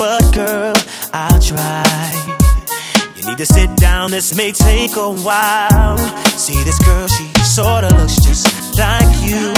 But 0.00 0.32
girl, 0.32 0.72
I'll 1.12 1.42
try. 1.42 1.84
You 3.16 3.26
need 3.26 3.36
to 3.36 3.44
sit 3.44 3.76
down, 3.76 4.10
this 4.10 4.34
may 4.34 4.50
take 4.50 4.96
a 4.96 5.12
while. 5.12 5.98
See 6.38 6.56
this 6.64 6.78
girl, 6.78 7.06
she 7.06 7.28
sorta 7.44 7.94
looks 7.98 8.16
just 8.24 8.46
like 8.78 9.12
you. 9.28 9.52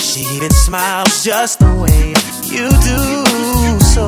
She 0.00 0.22
even 0.34 0.50
smiles 0.50 1.22
just 1.22 1.60
the 1.60 1.72
way 1.82 2.08
you 2.42 2.70
do. 2.90 3.78
So 3.94 4.04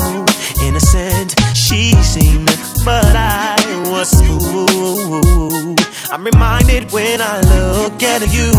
innocent 0.67 1.37
she 1.55 1.93
seemed, 2.03 2.51
but 2.85 3.15
I 3.15 3.55
was 3.93 4.11
fooled. 4.27 5.81
I'm 6.11 6.25
reminded 6.25 6.91
when 6.91 7.21
I 7.21 7.41
look 7.55 8.03
at 8.03 8.23
you, 8.35 8.51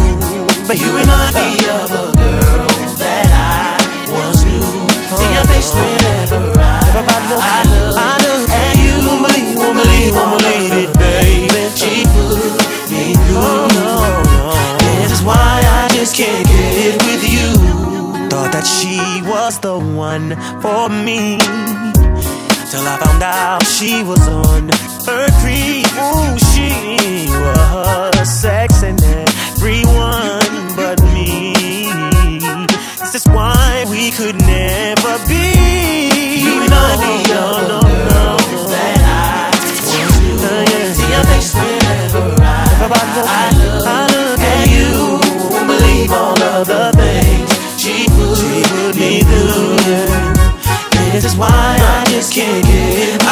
but 0.65 0.79
you 0.79 0.89
remind 0.95 1.35
me 1.35 1.49
of 1.81 1.91
a 1.91 2.07
girl 2.23 2.67
that 3.03 3.27
I 3.29 4.13
once 4.13 4.45
knew. 4.45 4.92
See 5.17 5.31
your 5.33 5.45
face 5.45 5.69
whenever 5.73 6.41
I, 6.59 6.81
I 6.93 7.63
look, 7.69 7.95
I 7.97 8.13
look 8.25 8.49
at 8.49 8.73
you. 8.81 8.93
Won't 9.07 9.21
believe, 9.25 9.57
won't 9.57 9.75
believe, 9.81 10.13
won't 10.15 10.31
believe 10.39 10.73
it, 10.83 10.91
baby. 10.97 11.63
She 11.77 12.03
put 12.13 12.37
me 12.91 13.13
through. 13.25 13.67
This 15.01 15.11
is 15.17 15.21
why 15.23 15.61
I 15.61 15.89
just 15.93 16.15
can't 16.15 16.45
get 16.47 16.73
it 16.87 16.95
with 17.07 17.23
you. 17.29 17.47
Thought 18.29 18.51
that 18.53 18.65
she 18.65 18.97
was 19.29 19.59
the 19.59 19.77
one 19.77 20.35
for 20.61 20.89
me. 20.89 21.37
Till 22.71 22.85
I 22.87 22.97
found 22.97 23.21
out 23.21 23.63
she 23.65 24.03
was 24.03 24.27
on 24.27 24.69
her 25.05 25.27
creep. 25.41 25.85
Ooh, 25.93 26.37
she 26.51 27.29
was 27.29 28.29
sexing 28.41 28.97
everyone. 29.03 30.42
This 33.13 33.27
is 33.27 33.31
why 33.31 33.85
we 33.91 34.09
could 34.09 34.41
never 34.41 35.13
be. 35.29 36.09
You 36.41 36.63
remind 36.63 36.99
me 36.99 37.21
of 37.29 37.61
no, 37.69 37.79
no, 38.09 38.37
that 38.73 39.01
I. 39.05 39.53
Uh, 40.41 40.65
yeah. 40.65 40.93
See 40.97 41.13
your 41.13 41.23
face 41.29 41.53
whenever 41.53 42.41
I, 42.41 42.73
I, 42.81 43.53
look, 43.53 43.85
I 43.85 44.09
look 44.17 44.39
at 44.41 44.65
you. 44.65 45.21
Won't 45.45 45.67
believe 45.67 46.11
all 46.11 46.41
of 46.41 46.65
the 46.65 46.89
things 46.97 47.53
she 47.77 48.09
put, 48.09 48.33
she 48.33 48.65
put 48.73 48.95
me 48.97 49.21
through. 49.21 49.77
Yeah. 49.85 50.33
This 51.13 51.25
is 51.25 51.35
why 51.35 51.53
I 51.53 52.05
just 52.09 52.33
can't 52.33 52.65
get 52.65 53.22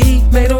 drop 0.00 0.32
made 0.32 0.52
a 0.52 0.57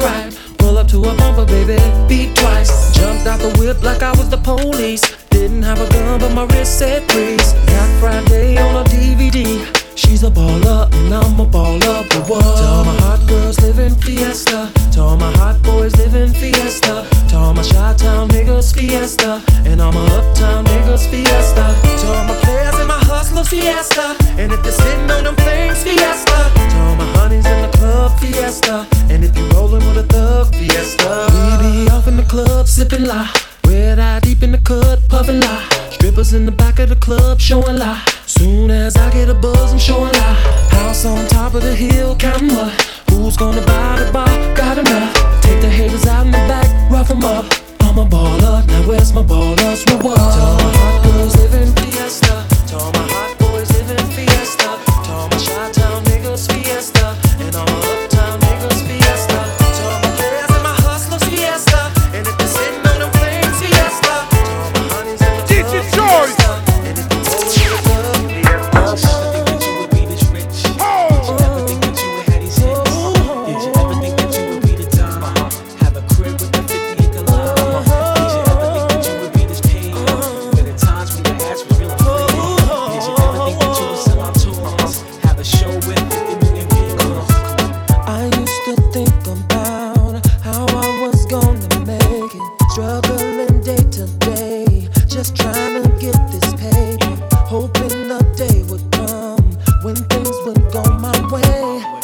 Hoping 97.49 98.09
the 98.09 98.21
day 98.37 98.63
would 98.65 98.93
come 98.93 99.43
when 99.83 99.97
things 99.97 100.37
would 100.45 100.71
go 100.71 100.83
my 100.99 101.19
way. 101.33 101.98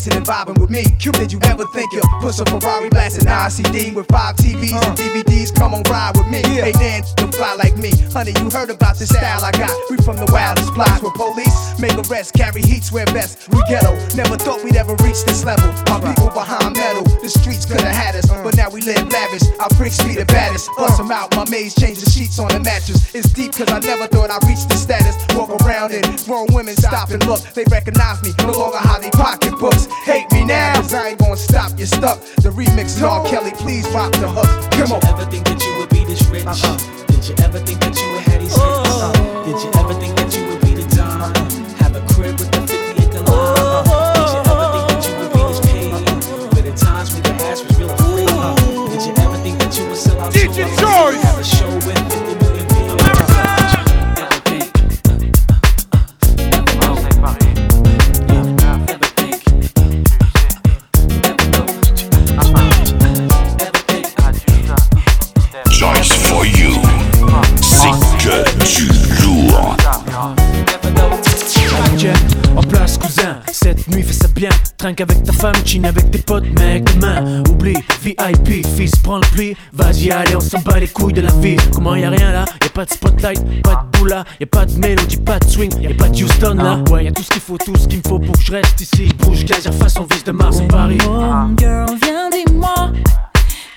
Dancing 0.00 0.16
and 0.16 0.26
vibing 0.26 0.58
with 0.58 0.70
me? 0.70 0.82
Did 0.98 1.32
you 1.32 1.40
ever 1.44 1.64
think 1.66 1.92
you'd 1.92 2.02
push 2.20 2.40
a 2.40 2.44
Ferrari 2.44 2.88
blasting 2.88 3.26
ICD 3.26 3.94
with 3.94 4.06
five 4.06 4.36
TVs 4.36 4.72
and 4.72 4.96
DVDs? 4.96 5.54
Come 5.54 5.74
on, 5.74 5.82
ride 5.84 6.16
with 6.16 6.28
me. 6.28 6.42
Hey, 6.42 6.72
dance. 6.72 7.14
Fly 7.40 7.56
like 7.56 7.76
me. 7.80 7.88
Honey, 8.12 8.36
you 8.36 8.52
heard 8.52 8.68
about 8.68 9.00
the 9.00 9.06
style 9.06 9.40
I 9.40 9.50
got. 9.52 9.72
We 9.88 9.96
from 10.04 10.20
the 10.20 10.28
wildest 10.28 10.74
blocks 10.76 11.00
where 11.00 11.16
police 11.16 11.56
make 11.80 11.96
arrests, 11.96 12.32
carry 12.36 12.60
heat, 12.60 12.84
swear 12.84 13.06
vests. 13.16 13.48
We 13.48 13.64
ghetto, 13.64 13.96
never 14.12 14.36
thought 14.36 14.60
we'd 14.62 14.76
ever 14.76 14.92
reach 15.00 15.24
this 15.24 15.40
level. 15.42 15.72
My 15.88 16.04
people 16.04 16.28
behind 16.36 16.76
metal, 16.76 17.04
the 17.24 17.30
streets 17.32 17.64
could 17.64 17.80
have 17.80 17.96
had 17.96 18.14
us, 18.14 18.28
but 18.44 18.56
now 18.60 18.68
we 18.68 18.82
live 18.82 19.08
lavish. 19.08 19.48
Our 19.58 19.72
bricks 19.80 19.96
be 20.04 20.20
the 20.20 20.28
baddest. 20.28 20.68
Uh. 20.76 20.84
Bust 20.84 21.00
'em 21.00 21.10
out, 21.10 21.34
my 21.34 21.48
maids 21.48 21.74
change 21.74 22.04
the 22.04 22.10
sheets 22.10 22.38
on 22.38 22.48
the 22.52 22.60
mattress. 22.60 23.14
It's 23.14 23.32
deep 23.32 23.52
cause 23.56 23.72
I 23.72 23.78
never 23.80 24.06
thought 24.06 24.28
I'd 24.28 24.44
reach 24.44 24.68
this 24.68 24.82
status. 24.82 25.16
Walk 25.32 25.48
around 25.64 25.92
and 25.96 26.04
grown 26.28 26.46
women 26.52 26.76
stop 26.76 27.08
and 27.08 27.24
look. 27.24 27.40
They 27.56 27.64
recognize 27.72 28.20
me, 28.22 28.36
no 28.44 28.52
longer 28.52 28.82
hide 28.84 29.00
they 29.00 29.10
pocketbooks. 29.16 29.88
Hate 30.04 30.28
me 30.32 30.44
now, 30.44 30.76
cause 30.76 30.92
I 30.92 31.08
ain't 31.16 31.18
gonna 31.18 31.40
stop, 31.40 31.72
you're 31.78 31.86
stuck. 31.88 32.20
The 32.44 32.50
remix 32.50 33.00
is 33.00 33.02
R. 33.02 33.24
Kelly, 33.24 33.52
please 33.52 33.88
rock 33.96 34.12
the 34.12 34.28
hook. 34.28 34.50
Come 34.76 34.92
on. 34.92 35.00
Did 35.00 35.08
you 35.08 35.14
ever 35.16 35.30
think 35.32 35.44
that 35.48 35.58
you 35.64 35.72
would 35.78 35.88
be 35.88 36.04
this 36.04 36.20
rich? 36.28 36.44
Uh-huh. 36.44 37.09
Did 37.20 37.28
you 37.28 37.44
ever 37.44 37.58
think 37.58 37.80
that 37.80 38.00
you 38.00 38.12
would 38.12 38.22
have 38.22 38.40
these 38.40 38.50
hits? 38.50 38.62
Oh. 38.62 39.44
Did 39.44 39.62
you 39.62 39.70
ever 39.78 39.92
think 40.00 40.19
cette 73.90 73.96
nuit 73.96 74.02
fais 74.02 74.12
ça 74.12 74.28
bien. 74.28 74.50
Trinque 74.76 75.00
avec 75.00 75.22
ta 75.22 75.32
femme, 75.32 75.54
chine 75.64 75.84
avec 75.84 76.10
tes 76.10 76.18
potes, 76.18 76.46
mec. 76.58 76.84
Demain 76.94 77.42
Oublie, 77.50 77.76
VIP, 78.02 78.66
fils 78.76 78.96
prends 79.02 79.16
le 79.16 79.26
pli. 79.32 79.56
Vas-y 79.72 80.10
allez, 80.10 80.36
on 80.36 80.40
s'en 80.40 80.60
bat 80.60 80.78
les 80.78 80.88
couilles 80.88 81.12
de 81.12 81.22
la 81.22 81.32
vie. 81.32 81.56
Comment 81.72 81.94
y 81.94 82.04
a 82.04 82.10
rien 82.10 82.32
là, 82.32 82.44
y 82.62 82.66
a 82.66 82.70
pas 82.70 82.84
de 82.84 82.90
spotlight, 82.90 83.62
pas 83.62 83.86
de 83.92 83.98
boula. 83.98 84.24
Y 84.40 84.44
a 84.44 84.46
pas 84.46 84.64
de 84.64 84.78
mélodie, 84.78 85.16
pas 85.18 85.38
de 85.38 85.48
swing, 85.48 85.72
y 85.80 85.86
a 85.86 85.94
pas 85.94 86.08
de 86.08 86.22
Houston 86.22 86.54
là. 86.54 86.82
Ouais, 86.90 87.04
y 87.04 87.08
a 87.08 87.12
tout 87.12 87.22
ce 87.22 87.30
qu'il 87.30 87.42
faut, 87.42 87.58
tout 87.58 87.76
ce 87.76 87.88
qu'il 87.88 87.98
me 87.98 88.08
faut 88.08 88.18
pour 88.18 88.34
que 88.36 88.42
je 88.42 88.52
reste 88.52 88.80
ici. 88.80 89.08
Bouge, 89.18 89.44
gaz, 89.44 89.68
façon 89.78 90.06
vis 90.10 90.24
de 90.24 90.32
Mars 90.32 90.60
et 90.60 90.68
Paris. 90.68 90.98
Home 91.06 91.56
girl, 91.58 91.96
viens 92.02 92.30
dis-moi. 92.30 92.92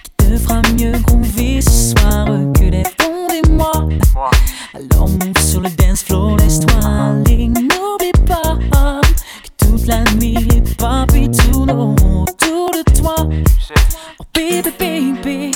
Qui 0.03 0.27
te 0.27 0.37
fera 0.37 0.61
mieux 0.77 0.97
groover 0.99 1.61
ce 1.61 1.93
soir 1.93 2.25
que 2.53 2.63
les 2.63 2.83
fonds 2.99 3.27
des 3.29 3.49
mois? 3.49 3.89
Alors 4.73 5.09
move 5.09 5.37
sur 5.43 5.61
le 5.61 5.69
dance 5.69 6.03
floor, 6.03 6.37
laisse-toi 6.37 6.73
aller. 6.83 7.49
Pas 7.53 7.61
que 7.61 7.82
toute 9.83 9.87
la 9.87 10.03
nuit 10.15 10.35
les 10.35 10.61
papis 10.77 11.29
tournent 11.29 11.71
autour 11.71 12.71
de 12.71 13.01
toi. 13.01 13.15
Oh 14.19 14.25
baby, 14.33 14.71
baby, 14.79 15.51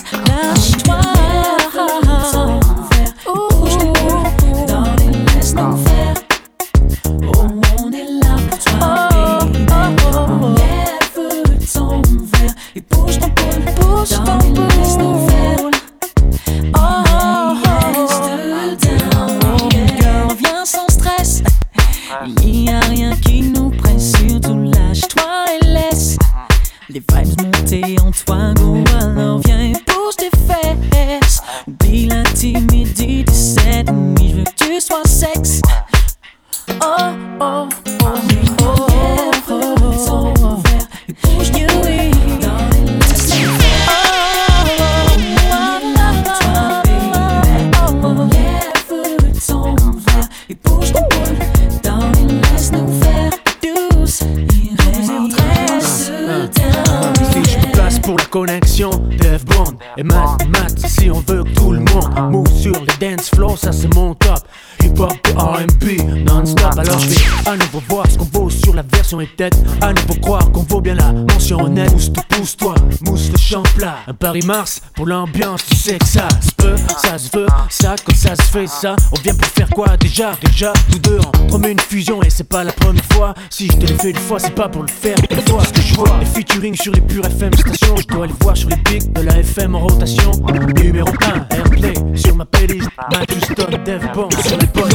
plat. 73.77 73.97
Un 74.07 74.13
Paris-Mars 74.13 74.81
pour 74.95 75.05
l'ambiance, 75.05 75.65
tu 75.69 75.75
sais 75.75 75.97
que 75.97 76.05
ça 76.05 76.27
se 76.41 76.51
peut, 76.55 76.75
ça 76.97 77.17
se 77.17 77.29
veut, 77.35 77.47
ça 77.69 77.95
quand 78.03 78.15
ça 78.15 78.35
se 78.35 78.41
fait, 78.41 78.67
ça. 78.67 78.95
On 79.11 79.21
vient 79.21 79.35
pour 79.35 79.47
faire 79.47 79.69
quoi 79.69 79.95
déjà, 79.97 80.33
déjà, 80.43 80.73
tous 80.91 80.99
deux 80.99 81.19
on 81.19 81.47
promet 81.47 81.71
une 81.71 81.79
fusion 81.79 82.21
et 82.23 82.29
c'est 82.29 82.47
pas 82.47 82.63
la 82.63 82.71
première 82.71 83.03
fois. 83.13 83.33
Si 83.49 83.67
je 83.67 83.77
te 83.77 83.85
l'ai 83.85 83.93
fait 83.93 84.09
une 84.11 84.17
fois, 84.17 84.39
c'est 84.39 84.55
pas 84.55 84.69
pour 84.69 84.81
le 84.81 84.87
faire 84.87 85.17
une 85.29 85.41
fois. 85.47 85.63
Ce 85.63 85.73
que 85.73 85.81
je 85.81 85.95
vois, 85.95 86.17
les 86.19 86.25
featuring 86.25 86.75
sur 86.75 86.91
les 86.93 87.01
pures 87.01 87.25
FM 87.25 87.53
stations, 87.53 87.95
je 87.97 88.07
dois 88.07 88.27
les 88.27 88.33
voir 88.41 88.57
sur 88.57 88.69
les 88.69 88.77
pics 88.77 89.11
de 89.13 89.21
la 89.21 89.39
FM 89.39 89.75
en 89.75 89.79
rotation. 89.79 90.31
Numéro 90.75 91.09
1, 91.51 91.55
Airplay 91.55 91.93
sur 92.15 92.35
ma 92.35 92.45
playlist, 92.45 92.89
Matt 93.11 93.31
Houston, 93.31 93.77
Dev 93.85 94.11
Bond 94.13 94.29
sur 94.43 94.57
les 94.57 94.67
bonnes. 94.67 94.87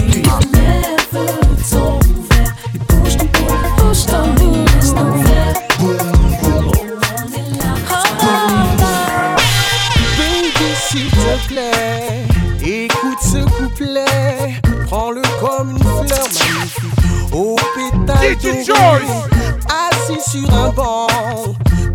Assis 18.35 20.31
sur 20.31 20.55
un 20.55 20.71
banc 20.71 21.07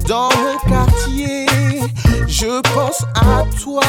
dans 0.08 0.30
mon 0.30 0.70
quartier. 0.70 1.48
Je 2.28 2.62
pense 2.76 3.04
à 3.16 3.44
toi, 3.60 3.82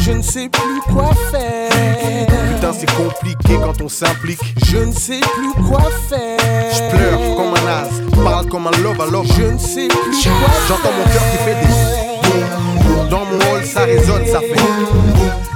je 0.00 0.12
ne 0.12 0.22
sais 0.22 0.48
plus 0.48 0.80
quoi 0.90 1.10
faire. 1.30 2.26
Putain, 2.54 2.72
c'est 2.72 2.90
compliqué 2.94 3.58
quand 3.62 3.78
on 3.82 3.90
s'implique. 3.90 4.40
Je 4.64 4.78
ne 4.78 4.92
sais 4.92 5.20
plus 5.20 5.62
quoi 5.68 5.82
faire. 6.08 6.38
Je 6.72 6.96
pleure 6.96 7.36
comme 7.36 7.54
un 7.62 7.68
as, 7.68 8.24
parle 8.24 8.46
comme 8.46 8.66
un 8.68 8.82
love 8.82 8.98
à 8.98 9.06
love. 9.10 9.26
Je 9.36 9.42
ne 9.42 9.58
sais 9.58 9.88
plus 9.88 10.22
quoi 10.22 10.48
J'entends 10.68 10.96
mon 10.96 11.04
cœur 11.12 11.22
qui 11.30 11.36
fait 11.44 11.56
des. 11.60 13.10
Dans 13.10 13.26
mon 13.26 13.36
hall, 13.36 13.66
ça 13.66 13.80
résonne, 13.80 14.24
ça 14.24 14.40
fait. 14.40 14.56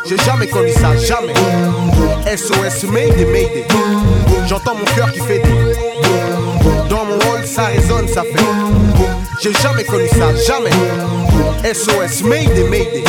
J'ai 0.07 0.19
jamais 0.19 0.49
connu 0.49 0.71
ça, 0.73 0.95
jamais. 0.97 1.33
SOS, 2.27 2.91
Mayday, 2.91 3.25
Mayday. 3.25 3.67
J'entends 4.47 4.75
mon 4.75 4.85
cœur 4.95 5.11
qui 5.13 5.21
fait 5.21 5.39
des. 5.39 5.96
Dans 6.89 7.05
mon 7.05 7.17
hall, 7.17 7.47
ça 7.47 7.67
résonne, 7.67 8.09
ça 8.09 8.23
fait. 8.23 8.45
J'ai 9.43 9.53
jamais 9.63 9.85
connu 9.85 10.09
ça, 10.09 10.35
jamais. 10.47 10.71
SOS, 11.65 12.23
Mayday, 12.23 12.65
Mayday. 12.69 13.05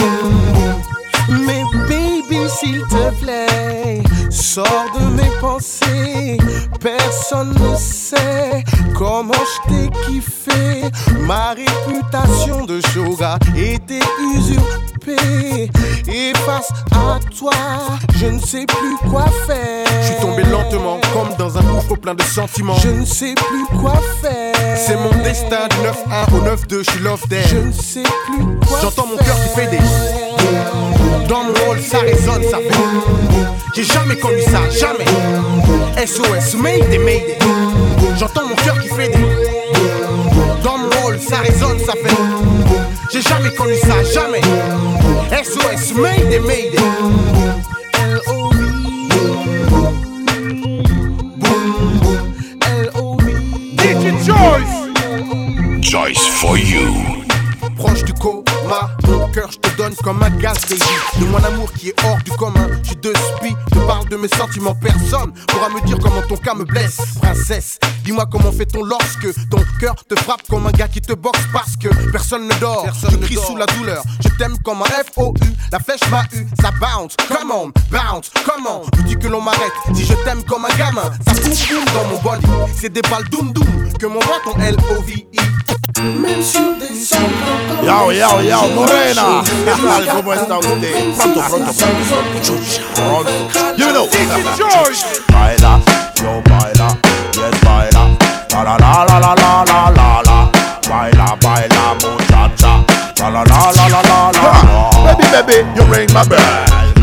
Mais 1.30 1.64
baby, 1.88 2.50
s'il 2.50 2.82
te 2.84 3.24
plaît, 3.24 4.02
sors 4.30 4.86
de 5.00 5.06
mes 5.16 5.30
pensées. 5.40 6.38
Personne 6.82 7.54
ne 7.54 7.76
sait 7.76 8.64
comment 8.96 9.34
je 9.34 9.70
t'ai 9.70 9.90
kiffé. 10.06 10.90
Ma 11.22 11.54
réputation 11.54 12.66
de 12.66 12.80
shoga 12.94 13.38
était 13.56 14.00
usurpée. 14.36 15.70
Et 16.08 16.34
face 16.46 16.72
à 16.92 17.20
toi, 17.38 17.52
je 18.16 18.28
ne 18.28 18.40
sais 18.40 18.66
plus 18.66 19.10
quoi 19.10 19.26
faire. 19.46 19.86
Je 20.02 20.08
suis 20.08 20.22
tombé 20.22 20.44
lentement, 20.44 21.00
comme 21.14 21.36
dans 21.38 21.58
un 21.58 21.62
gouffre 21.62 21.96
plein 21.96 22.16
de 22.16 22.24
sentiments. 22.24 22.78
Je 22.84 22.90
ne 22.90 23.06
sais 23.06 23.34
plus 23.36 23.78
quoi 23.80 23.94
faire. 24.22 24.54
C'est 24.78 24.98
mon 24.98 25.24
destin 25.24 25.68
du 25.70 25.78
9-1 25.78 26.36
au 26.36 26.56
9-2, 26.56 26.86
je 26.86 26.92
suis 26.92 27.00
love 27.00 27.22
there. 27.30 27.48
Je 27.48 27.58
ne 27.58 27.72
sais 27.72 28.04
plus 28.04 28.46
quoi 28.68 28.80
J'entends 28.82 29.08
mon 29.08 29.18
cœur 29.18 29.36
qui 29.36 29.60
fait 29.60 29.68
des. 29.68 29.80
Dans 31.28 31.44
mon 31.44 31.72
hall, 31.72 31.80
ça 31.82 32.00
résonne, 32.00 32.44
ça 32.44 32.58
fait. 32.58 32.74
J'ai 33.76 33.84
jamais 33.84 34.16
connu 34.20 34.42
ça, 34.42 34.70
jamais. 34.70 35.06
SOS, 36.06 36.56
Mayday, 36.56 36.98
Mayday. 36.98 37.38
J'entends 38.18 38.48
mon 38.48 38.56
cœur 38.56 38.80
qui 38.80 38.90
fait 38.90 39.10
des. 39.10 39.26
Dans 40.64 40.78
mon 40.78 40.88
ça 41.20 41.38
résonne, 41.38 41.80
ça 41.80 41.94
fait. 41.94 42.16
J'ai 43.12 43.22
jamais 43.22 43.50
connu 43.52 43.76
ça, 43.76 44.04
jamais. 44.04 44.42
SOS, 45.44 45.94
Mayday, 45.96 46.40
Mayday. 46.40 46.78
DJ 53.78 54.26
Joyce. 54.26 54.88
Joyce 55.82 56.28
for 56.28 56.58
you. 56.58 57.24
Proche 57.78 58.04
du 58.04 58.14
cœur 59.38 59.52
je 59.52 59.58
te 59.58 59.78
donne 59.78 59.94
comme 60.04 60.24
un 60.24 60.30
gaz 60.32 60.58
baby 60.68 60.82
De 61.20 61.26
mon 61.26 61.44
amour 61.44 61.72
qui 61.74 61.90
est 61.90 61.96
hors 62.04 62.18
du 62.24 62.32
commun. 62.32 62.68
Je 62.82 62.88
suis 62.88 62.96
de 62.98 63.14
spi, 63.14 63.56
te 63.72 63.80
parle 63.86 64.08
de 64.10 64.18
mes 64.18 64.28
sentiments. 64.28 64.76
Personne 64.76 65.32
pourra 65.48 65.70
me 65.70 65.86
dire 65.86 65.98
comment 66.02 66.22
ton 66.28 66.38
cas 66.38 66.56
me 66.56 66.66
blesse. 66.66 66.98
Princesse, 67.22 67.78
dis-moi 68.04 68.26
comment 68.32 68.52
fait-on 68.52 68.84
lorsque 68.84 69.28
Ton 69.50 69.64
cœur 69.80 69.96
te 70.10 70.16
frappe 70.16 70.42
comme 70.50 70.66
un 70.66 70.72
gars 70.72 70.88
qui 70.88 71.02
te 71.02 71.14
boxe 71.14 71.40
Parce 71.54 71.76
que 71.76 71.90
personne 72.12 72.48
ne 72.48 72.54
dort. 72.56 72.88
Je 73.12 73.18
crie 73.18 73.36
sous 73.36 73.58
la 73.58 73.68
douleur. 73.68 74.04
Je 74.24 74.30
t'aime 74.38 74.58
comme 74.64 74.82
un 74.82 74.86
F-O-U 74.86 75.50
La 75.72 75.80
flèche 75.80 76.10
m'a 76.10 76.24
eu, 76.34 76.48
ça 76.62 76.72
bounce. 76.80 77.16
Come 77.28 77.52
on, 77.52 77.72
bounce, 77.92 78.32
come 78.46 78.68
on. 78.68 78.82
Je 78.98 79.02
dis 79.04 79.18
que 79.18 79.28
l'on 79.28 79.42
m'arrête 79.42 79.74
Si 79.94 80.06
je 80.06 80.14
t'aime 80.26 80.44
comme 80.44 80.66
un 80.66 80.76
gamin. 80.78 81.12
Ça 81.28 81.34
boum 81.34 81.44
boum 81.44 81.86
dans 81.94 82.08
mon 82.10 82.22
body. 82.22 82.48
C'est 82.80 82.92
des 82.92 83.02
balles 83.02 83.28
doum 83.30 83.52
doum 83.54 83.68
Que 84.00 84.08
m'envoie 84.08 84.40
ton 84.44 84.60
L-O-V-I 84.60 85.40
Même 86.02 86.42
sur 86.42 86.76
des 86.80 86.88
Yo, 87.84 88.12
yo, 88.12 88.42
yo, 88.42 88.68
Morena. 88.76 89.27
La 103.28 103.44
la 103.94 104.32
la. 104.32 105.04
Baby, 105.04 105.26
baby, 105.32 105.58
you 105.76 105.84
ring 105.92 106.10
my 106.14 106.24
bell. 106.28 106.40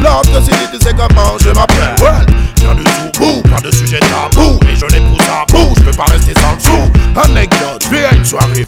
Love 0.03 0.27
tu 0.27 0.79
sais 0.79 0.95
comment 0.95 1.37
je 1.41 1.51
m'appelle. 1.51 1.95
Pas 1.99 3.61
de 3.61 3.71
sujet 3.71 4.01
tabou. 4.01 4.59
Et 4.71 4.77
je 4.77 4.87
l'épouse 4.87 5.19
à 5.31 5.45
bout, 5.53 5.75
je 5.77 5.83
peux 5.83 5.93
pas 5.93 6.05
rester 6.05 6.35
sans 6.35 6.55
le 6.55 6.61
sou. 6.61 6.93
Anecdote, 7.23 7.74
soirée 8.35 8.65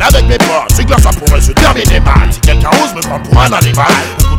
avec 0.00 0.26
mes 0.26 0.38
potes. 0.38 0.72
C'est 0.74 0.84
clair, 0.84 0.98
ça 1.00 1.10
pourrait 1.10 1.40
se 1.40 1.52
terminer 1.52 2.00
mal. 2.00 2.32
Si 2.32 2.40
quelqu'un 2.40 2.70
ose 2.82 2.94
me 2.94 3.00
prendre 3.02 3.22
pour 3.22 3.40
un 3.40 3.52
animal, 3.52 3.86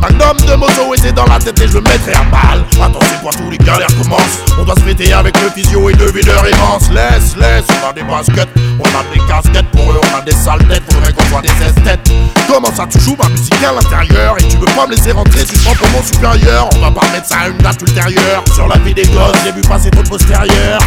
un 0.02 0.20
homme 0.20 0.40
de 0.46 0.54
moto 0.54 0.94
était 0.96 1.12
dans 1.12 1.26
la 1.26 1.38
tête 1.38 1.60
et 1.60 1.68
je 1.68 1.74
le 1.74 1.80
mettrai 1.82 2.14
à 2.14 2.24
mal. 2.24 2.64
Attends, 2.82 2.98
c'est 3.02 3.20
quoi 3.20 3.32
tous 3.36 3.50
les 3.50 3.58
galères 3.58 3.94
commencent 3.98 4.40
On 4.58 4.64
doit 4.64 4.74
se 4.74 4.80
fêter 4.80 5.12
avec 5.12 5.38
le 5.40 5.50
physio 5.50 5.90
et 5.90 5.94
le 5.94 6.10
videur 6.10 6.42
immense. 6.48 6.90
Laisse, 6.90 7.36
laisse, 7.36 7.66
on 7.82 7.88
a 7.88 7.92
des 7.92 8.02
baskets, 8.02 8.48
on 8.78 8.84
a 8.84 9.04
des 9.12 9.20
casquettes 9.28 9.70
pour 9.72 9.92
eux, 9.92 10.00
on 10.02 10.18
a 10.18 10.22
des 10.22 10.32
sales 10.32 10.66
têtes, 10.68 10.82
faudrait 10.90 11.12
qu'on 11.12 11.24
soit 11.26 11.42
des 11.42 11.66
esthètes. 11.66 12.10
Comment 12.48 12.74
ça, 12.74 12.86
tu 12.90 12.98
joues 13.00 13.16
ma 13.22 13.28
musique 13.28 13.62
à 13.62 13.72
l'intérieur 13.72 14.36
et 14.38 14.42
tu 14.48 14.56
veux 14.56 14.66
pas 14.66 14.86
me 14.86 14.92
laisser 14.92 15.12
rentrer, 15.12 15.44
tu 15.44 15.56
prends 15.58 15.74
pour 15.74 15.88
mon 15.90 16.02
supérieur? 16.02 16.68
On 16.74 16.78
va 16.80 16.90
pas 16.90 17.06
mettre 17.12 17.26
ça 17.26 17.40
à 17.44 17.48
une 17.48 17.58
date 17.58 17.80
ultérieure. 17.82 18.42
Sur 18.54 18.66
la 18.66 18.78
vie 18.78 18.94
des 18.94 19.06
gosses, 19.06 19.36
j'ai 19.44 19.52
vu 19.52 19.60
passer 19.60 19.90
trop 19.90 20.02
de 20.02 20.08
postérieurs. 20.08 20.80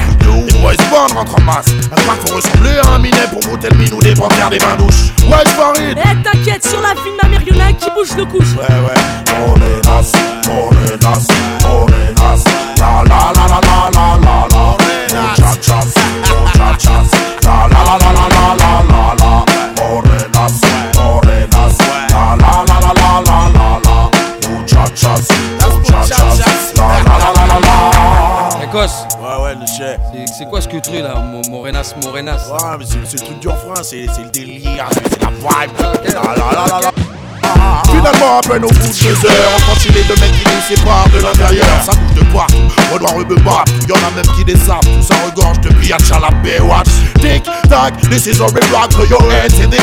Les 0.48 0.54
boys 0.60 0.74
band 0.92 1.14
rentrent 1.16 1.40
en 1.40 1.44
masse. 1.44 1.68
Un 1.92 2.16
faut 2.26 2.36
ressembler 2.36 2.78
à 2.84 2.96
un 2.96 3.00
minet 3.00 3.28
pour 3.32 3.53
brouter 3.54 3.70
le 3.70 3.78
minou 3.78 4.00
des 4.02 4.16
banquières 4.16 4.50
des 4.50 4.58
bains 4.58 4.76
douches. 4.78 5.14
Ouais, 5.28 5.46
Farid. 5.56 5.98
Eh 5.98 6.24
t'inquiète, 6.24 6.66
sur 6.68 6.82
la 6.82 6.94
ville 6.96 7.14
d'un 7.22 7.30
Myriona 7.30 7.72
qui 7.74 7.90
bouge 7.92 8.16
le 8.18 8.26
couche. 8.26 8.54
Ouais, 8.58 8.64
ouais, 8.64 9.02
on 9.46 9.56
est 9.56 9.86
nas, 9.86 10.12
on 10.50 10.72
est 10.88 11.02
nas, 11.02 11.28
on 11.66 11.88
est 11.88 12.14
nas. 12.18 12.44
La 12.80 13.04
la 13.04 13.32
la 13.36 13.43
que 30.82 30.90
tu 30.90 31.02
là, 31.02 31.16
Mo- 31.16 31.42
Morenas, 31.50 31.94
Morenas 32.04 32.48
Ouais, 32.50 32.78
mais 32.80 32.86
c'est 32.88 33.00
le 33.00 33.18
truc 33.26 33.40
du 33.40 33.48
refrain, 33.48 33.84
c'est 33.84 34.06
le 34.06 34.30
délire, 34.32 34.88
c'est 34.94 35.22
la 35.22 35.30
vibe. 35.30 35.72
La, 35.80 36.14
la, 36.14 36.36
la, 36.36 36.66
la, 36.68 36.80
la. 36.82 36.92
Finalement, 37.86 38.38
à 38.40 38.42
peine 38.42 38.64
au 38.66 38.68
bout 38.70 38.74
de 38.74 39.04
deux 39.04 39.26
heures, 39.28 39.52
on 39.58 39.74
continue 39.74 40.04
de 40.04 40.20
mecs 40.20 40.43
séparent 40.68 41.10
de 41.10 41.20
l'intérieur. 41.20 41.68
Ça 41.86 41.92
bouge 41.94 42.16
de 42.16 42.24
partout, 42.32 42.56
on 42.94 42.98
doit 42.98 43.12
rebebat. 43.12 43.66
Y'en 43.88 43.96
a 43.96 44.12
même 44.16 44.36
qui 44.36 44.44
désarment, 44.46 44.82
tout 44.82 45.06
ça 45.08 45.16
regorge 45.26 45.60
de 45.62 45.70
biatch 45.70 46.12
à 46.12 46.20
la 46.20 46.30
Baywatch. 46.44 46.90
Tic 47.20 47.44
tac, 47.70 47.94
this 48.10 48.28
is 48.28 48.40
how 48.40 48.48
we 48.54 48.62
rock, 48.72 48.90
throw 48.92 49.06
your 49.06 49.22
hands 49.32 49.60
in 49.60 49.70
the 49.70 49.80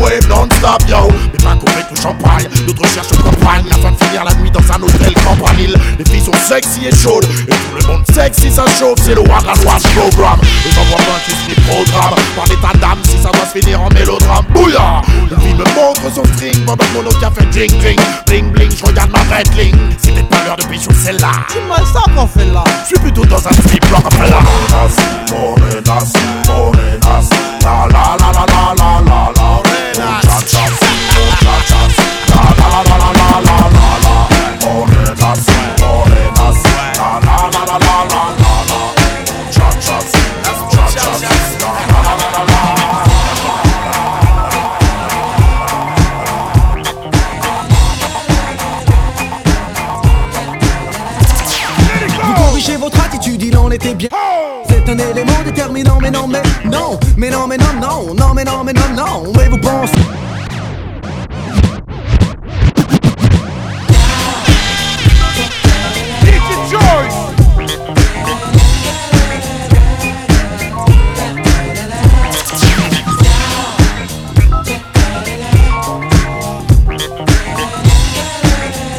wave 0.00 0.28
non-stop, 0.28 0.82
yo. 0.88 1.08
Mais 1.32 1.44
pas 1.44 1.54
qu'on 1.54 1.94
tout 1.94 2.02
champagne, 2.02 2.48
d'autres 2.66 2.88
cherchent 2.94 3.22
campagne 3.22 3.64
afin 3.70 3.92
de 3.92 4.04
finir 4.04 4.24
la 4.24 4.34
nuit 4.34 4.50
dans 4.50 4.60
un 4.72 4.82
hôtel 4.82 5.14
campanile. 5.24 5.76
Les 5.98 6.04
filles 6.04 6.24
sont 6.24 6.38
sexy 6.46 6.86
et 6.86 6.94
chaudes, 6.94 7.26
et 7.46 7.52
tout 7.52 7.74
le 7.80 7.86
monde 7.86 8.04
sexy, 8.12 8.50
ça 8.50 8.64
chauffe, 8.78 8.98
c'est 9.04 9.14
le 9.14 9.20
Wag 9.20 9.44
and 9.46 9.66
Wash 9.66 9.82
Program. 9.94 10.38
Et 10.42 10.70
j'en 10.72 10.84
vois 10.84 10.98
plein 10.98 11.18
qui 11.26 11.38
programme 11.68 12.18
par 12.36 12.46
l'état 12.46 12.78
d'âme 12.78 12.98
si 13.04 13.16
ça 13.22 13.30
doit 13.30 13.46
se 13.46 13.58
finir 13.58 13.80
en 13.80 13.88
mélodrame. 13.90 14.44
Bouillard! 14.50 15.02
La 15.30 15.36
vie 15.36 15.54
me 15.54 15.64
montre 15.74 16.02
son 16.14 16.24
string 16.34 16.64
pendant 16.64 16.84
que 16.84 16.94
mon 16.94 17.06
autre 17.06 17.20
fait 17.34 17.46
ding 17.50 17.70
ding. 17.80 18.00
Bling 18.26 18.50
bling, 18.50 18.70
je 18.76 18.84
regarde 18.84 19.10
ma 19.10 19.20
red 19.34 19.48
T'es 20.14 20.22
pas 20.22 20.36
de 20.56 21.20
là. 21.20 21.30
Tu 21.48 21.58
m'as 21.68 21.84
ça 21.84 22.02
qu'on 22.14 22.26
fait 22.26 22.46
là. 22.46 22.64
Je 22.82 22.86
suis 22.88 22.98
plutôt 22.98 23.24
dans 23.24 23.46
un 23.46 23.52
slip 23.52 23.84
rock 23.92 24.12
là. 24.30 24.38
Mais 57.18 57.30
non, 57.30 57.48
mais 57.48 57.56
non, 57.56 57.72
non, 57.80 58.14
non, 58.14 58.32
mais 58.32 58.44
non, 58.44 58.62
mais 58.64 58.72
non, 58.72 58.94
non, 58.96 59.32
mais 59.36 59.48
vous 59.48 59.58
pensez. 59.58 59.92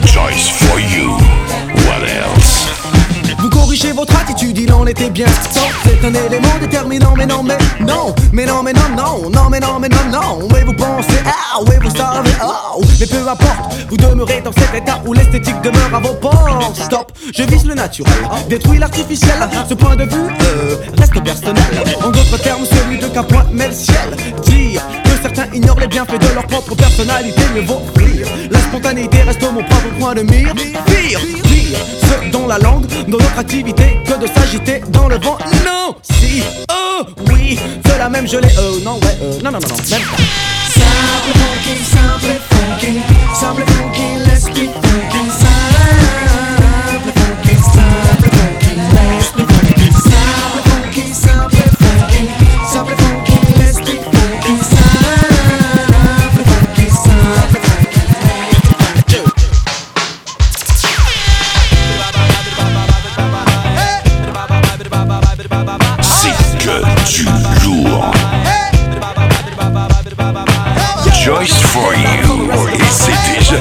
Choice 0.06 0.50
for 0.50 0.78
you. 0.78 1.18
What 1.88 2.04
else? 2.04 2.68
Vous 3.40 3.50
corrigez 3.50 3.94
votre 3.94 4.20
attitude, 4.20 4.58
il 4.58 4.74
en 4.74 4.86
était 4.86 5.10
bien. 5.10 5.28
C'est 5.86 5.89
un 6.04 6.14
élément 6.14 6.58
déterminant, 6.60 7.14
mais 7.18 7.26
non, 7.26 7.44
mais 7.44 7.58
non, 7.82 8.16
mais 8.32 8.46
non, 8.46 8.64
mais 8.64 8.74
non, 8.74 8.90
non, 8.96 9.30
non, 9.30 9.50
mais 9.50 9.60
non, 9.60 9.80
mais 9.80 9.90
non, 9.90 9.98
non, 10.12 10.48
mais 10.52 10.64
vous 10.64 10.74
pensez, 10.74 11.20
ah, 11.26 11.60
oui, 11.68 11.76
vous 11.82 11.96
savez, 11.96 12.30
oh, 12.44 12.82
mais 13.00 13.06
peu 13.06 13.28
importe, 13.28 13.76
vous 13.90 13.98
demeurez 13.98 14.42
dans 14.42 14.52
cet 14.54 14.74
état 14.76 15.02
où 15.06 15.14
l'esthétique 15.14 15.60
demeure 15.62 15.94
à 15.94 16.00
vos 16.00 16.14
portes. 16.14 16.76
Stop, 16.76 17.12
je 17.36 17.44
vise 17.44 17.66
le 17.66 17.74
naturel, 17.74 18.14
détruis 18.50 18.80
l'artificiel. 18.80 19.36
Ce 19.68 19.74
point 19.74 19.96
de 19.96 20.04
vue 20.04 20.28
euh, 20.42 20.76
reste 20.98 21.22
personnel. 21.24 21.64
En 22.04 22.10
d'autres 22.10 22.38
termes, 22.42 22.66
celui 22.66 23.00
de 23.00 23.08
qu'un 23.08 23.24
point 23.24 23.46
met 23.52 23.68
le 23.68 23.74
ciel. 23.74 24.16
Dire 24.44 24.82
certains 25.22 25.48
ignorent 25.54 25.80
les 25.80 25.88
bienfaits 25.88 26.20
de 26.20 26.34
leur 26.34 26.46
propre 26.48 26.76
personnalité, 26.76 27.42
mieux 27.56 27.62
vaut 27.62 27.82
rire. 27.96 28.28
La 28.50 28.60
spontanéité 28.60 29.22
reste 29.22 29.42
mon 29.42 29.64
propre 29.64 29.90
point 30.00 30.16
de 30.16 30.22
mire. 30.22 30.54
Pire, 30.56 31.20
pire, 31.44 31.80
ce 32.02 32.30
dont 32.32 32.48
la 32.48 32.58
langue, 32.58 32.86
dans 33.08 33.18
notre 33.18 33.40
activité, 33.40 34.00
que 34.06 34.20
de 34.20 34.28
s'agiter 34.28 34.82
dans 34.90 35.08
le 35.08 35.18
vent. 35.18 35.38
Non, 35.66 35.96
si, 36.04 36.44
oh, 36.72 37.04
oui, 37.32 37.60
cela 37.86 38.10
même 38.10 38.28
je 38.28 38.38
l'ai, 38.38 38.48
euh, 38.58 38.80
non, 38.84 38.96
ouais, 39.00 39.18
euh, 39.22 39.40
non, 39.44 39.52
non, 39.52 39.60
non, 39.60 39.68
non, 39.68 39.76
même 39.90 40.02
pas. 40.02 40.18
Simple 40.70 41.32
funky, 41.40 41.76
simple 41.84 42.36
funky, 42.50 43.02
simple 43.34 43.64
funky, 43.66 44.08
let's 44.26 44.46
funky, 44.46 45.39
Joyce 71.30 71.62
for 71.62 71.94
you. 71.94 72.50
Et 72.74 72.90
c'est 72.90 73.12
déjà. 73.38 73.58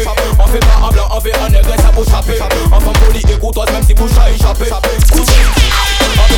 échappé 0.00 0.22
On 0.38 0.46
fait 0.46 0.58
pas 0.60 0.86
un 0.86 0.90
blanc, 0.90 1.08
on 1.10 1.20
fait 1.20 1.36
un 1.38 1.48
nègre 1.48 1.74
et 1.74 1.80
ça 1.80 1.90
bouche 1.92 2.08
chapé 2.08 2.38
Enfant 2.72 2.92
poli 2.92 3.20
et 3.20 3.38
courtoise 3.38 3.70
même 3.72 3.84
si 3.84 3.94
bouche 3.94 4.10
a 4.20 4.30
échappé. 4.30 4.66
On 4.72 4.74
peut 4.74 4.92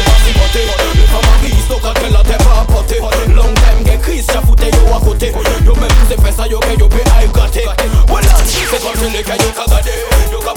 pas 0.05 0.19
s'impoter 0.25 0.67
Les 0.95 1.07
femmes 1.07 1.31
aristes 1.39 1.75
quand 1.83 1.95
elle 2.07 2.13
la 2.13 2.23
tête 2.23 2.39
pas 2.39 2.61
apportée 2.63 3.01
Long 3.35 3.55
time 3.55 3.85
get 3.85 3.99
Chris, 4.03 4.25
j'ai 4.27 4.47
foutu 4.47 4.65
yo 4.65 4.95
à 4.97 5.01
côté 5.05 5.33
Yo 5.65 5.75
même 5.75 5.89
vous 5.89 6.23
fait 6.25 6.33
ça, 6.33 6.47
yo 6.47 6.59
que 6.61 6.79
yo 6.79 6.89
peut 6.89 6.99
aïe 7.19 7.29
gâté 7.35 7.65
Voilà, 8.09 8.29
c'est 8.45 8.67
comme 8.71 8.93
c'est 8.99 9.11
les 9.11 9.23
gars 9.23 9.37
yo 9.37 9.51
qu'a 9.55 9.65
Yo 10.33 10.54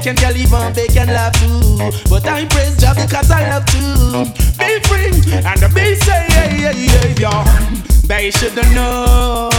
can 0.00 0.16
Caliban, 0.16 0.72
they 0.72 0.86
can 0.86 1.08
love 1.08 1.32
too. 1.34 1.76
But 2.08 2.26
I 2.26 2.46
praise 2.46 2.76
Jah 2.78 2.94
because 2.94 3.30
I 3.30 3.50
love 3.50 3.66
to 3.66 4.24
be 4.58 4.80
free 4.88 5.12
and 5.44 5.60
the 5.60 5.68
be 5.74 5.94
saved. 5.96 6.30
They 8.08 8.30
should 8.30 8.56
know 8.74 9.50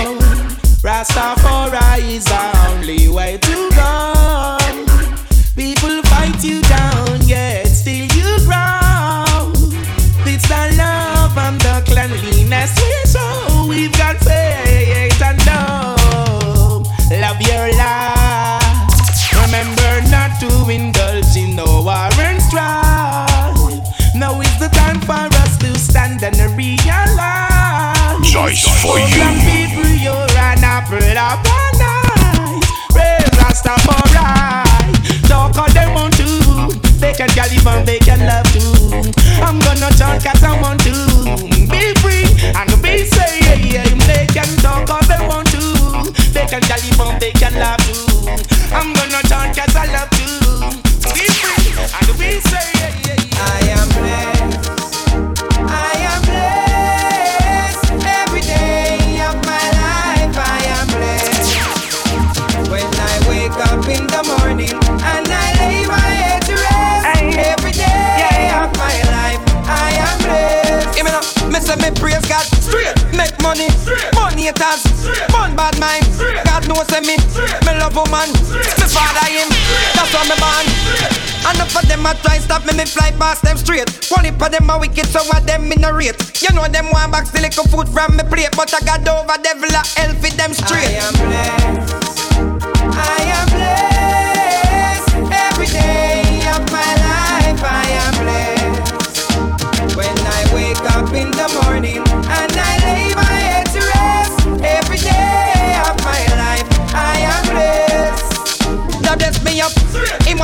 Rastafari 0.82 2.00
is 2.02 2.26
the 2.26 2.68
only 2.68 3.08
way 3.08 3.38
look 40.24 40.44
I 40.44 40.62
want 40.62 40.80
to 40.82 40.92
be 41.68 41.94
free 42.02 42.26
and 42.54 42.82
be 42.82 43.06
safe. 43.06 43.42
They 44.08 44.28
can 44.28 44.48
talk 44.58 44.90
all 44.90 45.02
they 45.04 45.28
want 45.28 45.48
to. 45.52 46.12
They 46.34 46.46
can 46.46 46.62
jolly 46.64 46.92
bump, 46.98 47.20
they 47.20 47.32
can 47.32 47.54
love 47.56 47.80
too. 47.80 48.30
I'm 48.74 48.94
gonna 48.94 49.22
chant 49.28 49.58
cause 49.58 49.76
I 49.76 49.86
love 49.92 50.11
bad 75.62 75.78
mind. 75.78 76.06
God 76.42 76.66
knows 76.66 76.90
me, 77.06 77.22
me 77.62 77.72
love 77.78 77.94
woman. 77.94 78.30
Me 78.82 78.86
father 78.90 79.30
him, 79.30 79.46
that's 79.94 80.10
why 80.10 80.26
me 80.26 80.36
man. 80.42 80.66
And 81.46 81.62
up 81.62 81.70
for 81.70 81.86
them 81.86 82.06
I 82.06 82.14
try 82.26 82.40
stop 82.40 82.66
me, 82.66 82.74
me 82.74 82.86
fly 82.86 83.12
past 83.22 83.44
them 83.44 83.58
straight. 83.58 83.90
One 84.10 84.26
for 84.40 84.50
them 84.50 84.70
a 84.70 84.80
wicked, 84.80 85.06
so 85.06 85.22
of 85.22 85.46
them 85.46 85.72
in 85.72 85.84
a 85.84 85.94
rate. 85.94 86.18
You 86.42 86.50
know 86.56 86.66
them 86.68 86.90
want 86.92 87.12
back 87.12 87.30
the 87.30 87.42
little 87.42 87.66
food 87.70 87.88
from 87.90 88.18
me 88.18 88.24
plate, 88.24 88.54
but 88.58 88.74
I 88.74 88.80
got 88.82 89.06
over 89.06 89.38
devil 89.44 89.70
a 89.70 89.84
hell 89.98 90.14
with 90.22 90.36
them 90.36 90.54
straight. 90.54 90.98
I 90.98 91.06
am 91.06 91.14
blessed, 91.22 91.94
I 92.98 93.22
am 93.38 93.48
blessed 93.54 95.34
every 95.46 95.68
day. 95.68 96.11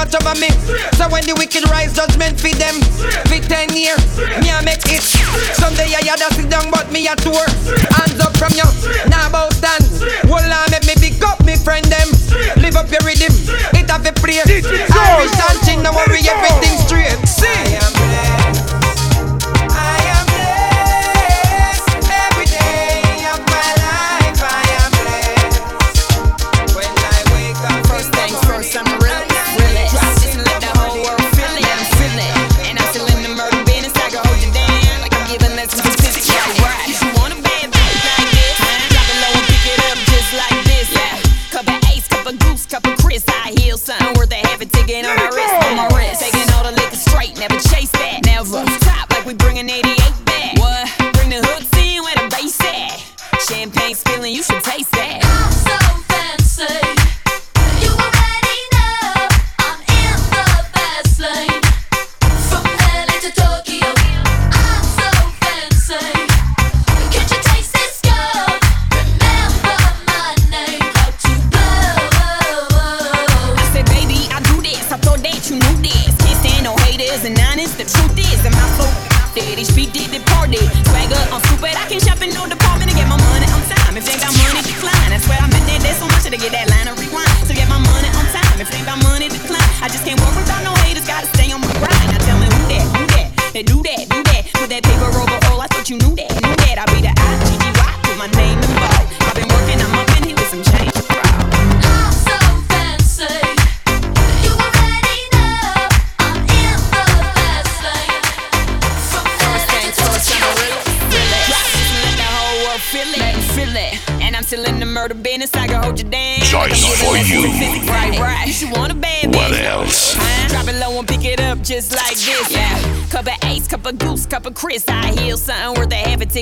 watch 0.08 0.24
over 0.24 0.40
me. 0.40 0.50
So 0.96 1.08
when 1.10 1.24
the 1.26 1.36
wicked 1.36 1.70
rise, 1.70 1.94
judgment 1.94 2.40
feed 2.40 2.56
them. 2.56 2.76
For 3.28 3.40
ten 3.48 3.70
years, 3.76 4.00
me 4.40 4.50
I 4.50 4.64
make 4.64 4.86
it. 4.88 5.04
Someday 5.56 5.92
I 5.92 6.04
had 6.04 6.22
a 6.24 6.34
sit 6.34 6.50
down, 6.50 6.72
but 6.72 6.92
me 6.92 7.08
a 7.08 7.16
tour. 7.16 7.44
Hands 7.92 8.20
up 8.20 8.36
from 8.38 8.54
you, 8.56 8.68
now 9.10 9.28
about 9.28 9.54
stand. 9.54 9.84
Will 10.26 10.40
I 10.40 10.68
make 10.72 10.86
me 10.88 10.96
pick 10.96 11.24
up 11.24 11.44
me 11.46 11.56
friend 11.56 11.86
them? 11.86 12.08
Live 12.58 12.76
up 12.76 12.90
your 12.92 13.04
rhythm, 13.04 13.34
it 13.76 13.90
have 13.90 14.06
a 14.06 14.14
place. 14.14 14.48
Irish 14.48 15.32
dancing, 15.36 15.84
no 15.84 15.92
worry, 15.92 16.24
everything 16.24 16.78
straight. 16.88 17.20
See. 17.28 17.87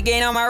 Ticket 0.06 0.24
on 0.24 0.36
my 0.36 0.45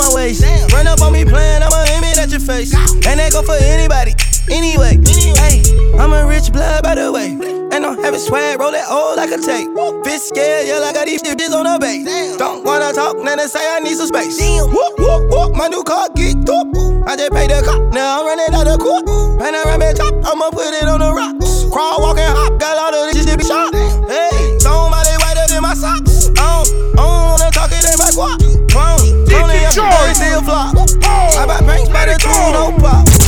my 0.00 0.14
waist. 0.14 0.42
Run 0.72 0.86
up 0.86 1.00
on 1.02 1.12
me 1.12 1.24
playing. 1.24 1.62
I'ma 1.62 1.84
aim 1.92 2.04
it 2.04 2.18
at 2.18 2.30
your 2.30 2.40
face. 2.40 2.72
And 3.04 3.20
that 3.20 3.32
go 3.32 3.42
for 3.42 3.56
anybody. 3.60 4.16
Anyway, 4.48 4.96
hey, 5.36 5.60
I'm 6.00 6.12
a 6.12 6.26
rich 6.26 6.50
blood 6.50 6.82
by 6.82 6.94
the 6.96 7.12
way. 7.12 7.36
And 7.70 7.86
I'm 7.86 8.02
having 8.02 8.18
swag, 8.18 8.58
roll 8.58 8.74
it 8.74 8.82
old 8.90 9.16
like 9.16 9.30
a 9.30 9.38
tape. 9.38 9.68
Bitch 10.02 10.32
scared, 10.32 10.66
yeah, 10.66 10.80
like 10.80 10.96
I 10.96 11.04
got 11.04 11.06
these 11.06 11.22
bitches 11.22 11.54
on 11.54 11.68
the 11.68 11.78
base. 11.78 12.36
Don't 12.36 12.64
wanna 12.64 12.92
talk, 12.92 13.14
then 13.22 13.38
they 13.38 13.46
say 13.46 13.62
I 13.62 13.78
need 13.78 13.94
some 13.94 14.08
space. 14.08 14.40
Whoop, 14.40 14.98
whoop, 14.98 15.30
whoop, 15.30 15.54
my 15.54 15.68
new 15.68 15.84
car 15.84 16.08
geeked 16.16 16.50
up. 16.50 16.66
I 17.06 17.14
just 17.14 17.30
paid 17.30 17.50
the 17.50 17.62
cop, 17.62 17.78
now 17.94 18.20
I'm 18.20 18.26
running 18.26 18.54
out 18.54 18.66
of 18.66 18.80
court. 18.80 19.06
Panoramic 19.38 19.96
top, 19.96 20.14
I'ma 20.26 20.50
put 20.50 20.74
it 20.74 20.88
on 20.88 20.98
the 20.98 21.14
rocks. 21.14 21.70
Crawl, 21.70 22.02
walk, 22.02 22.18
and 22.18 22.34
hop, 22.34 22.49
Banks 31.70 31.88
by 31.88 32.04
the 32.04 32.18
two, 32.18 32.28
no 32.52 32.76
pop. 32.80 33.19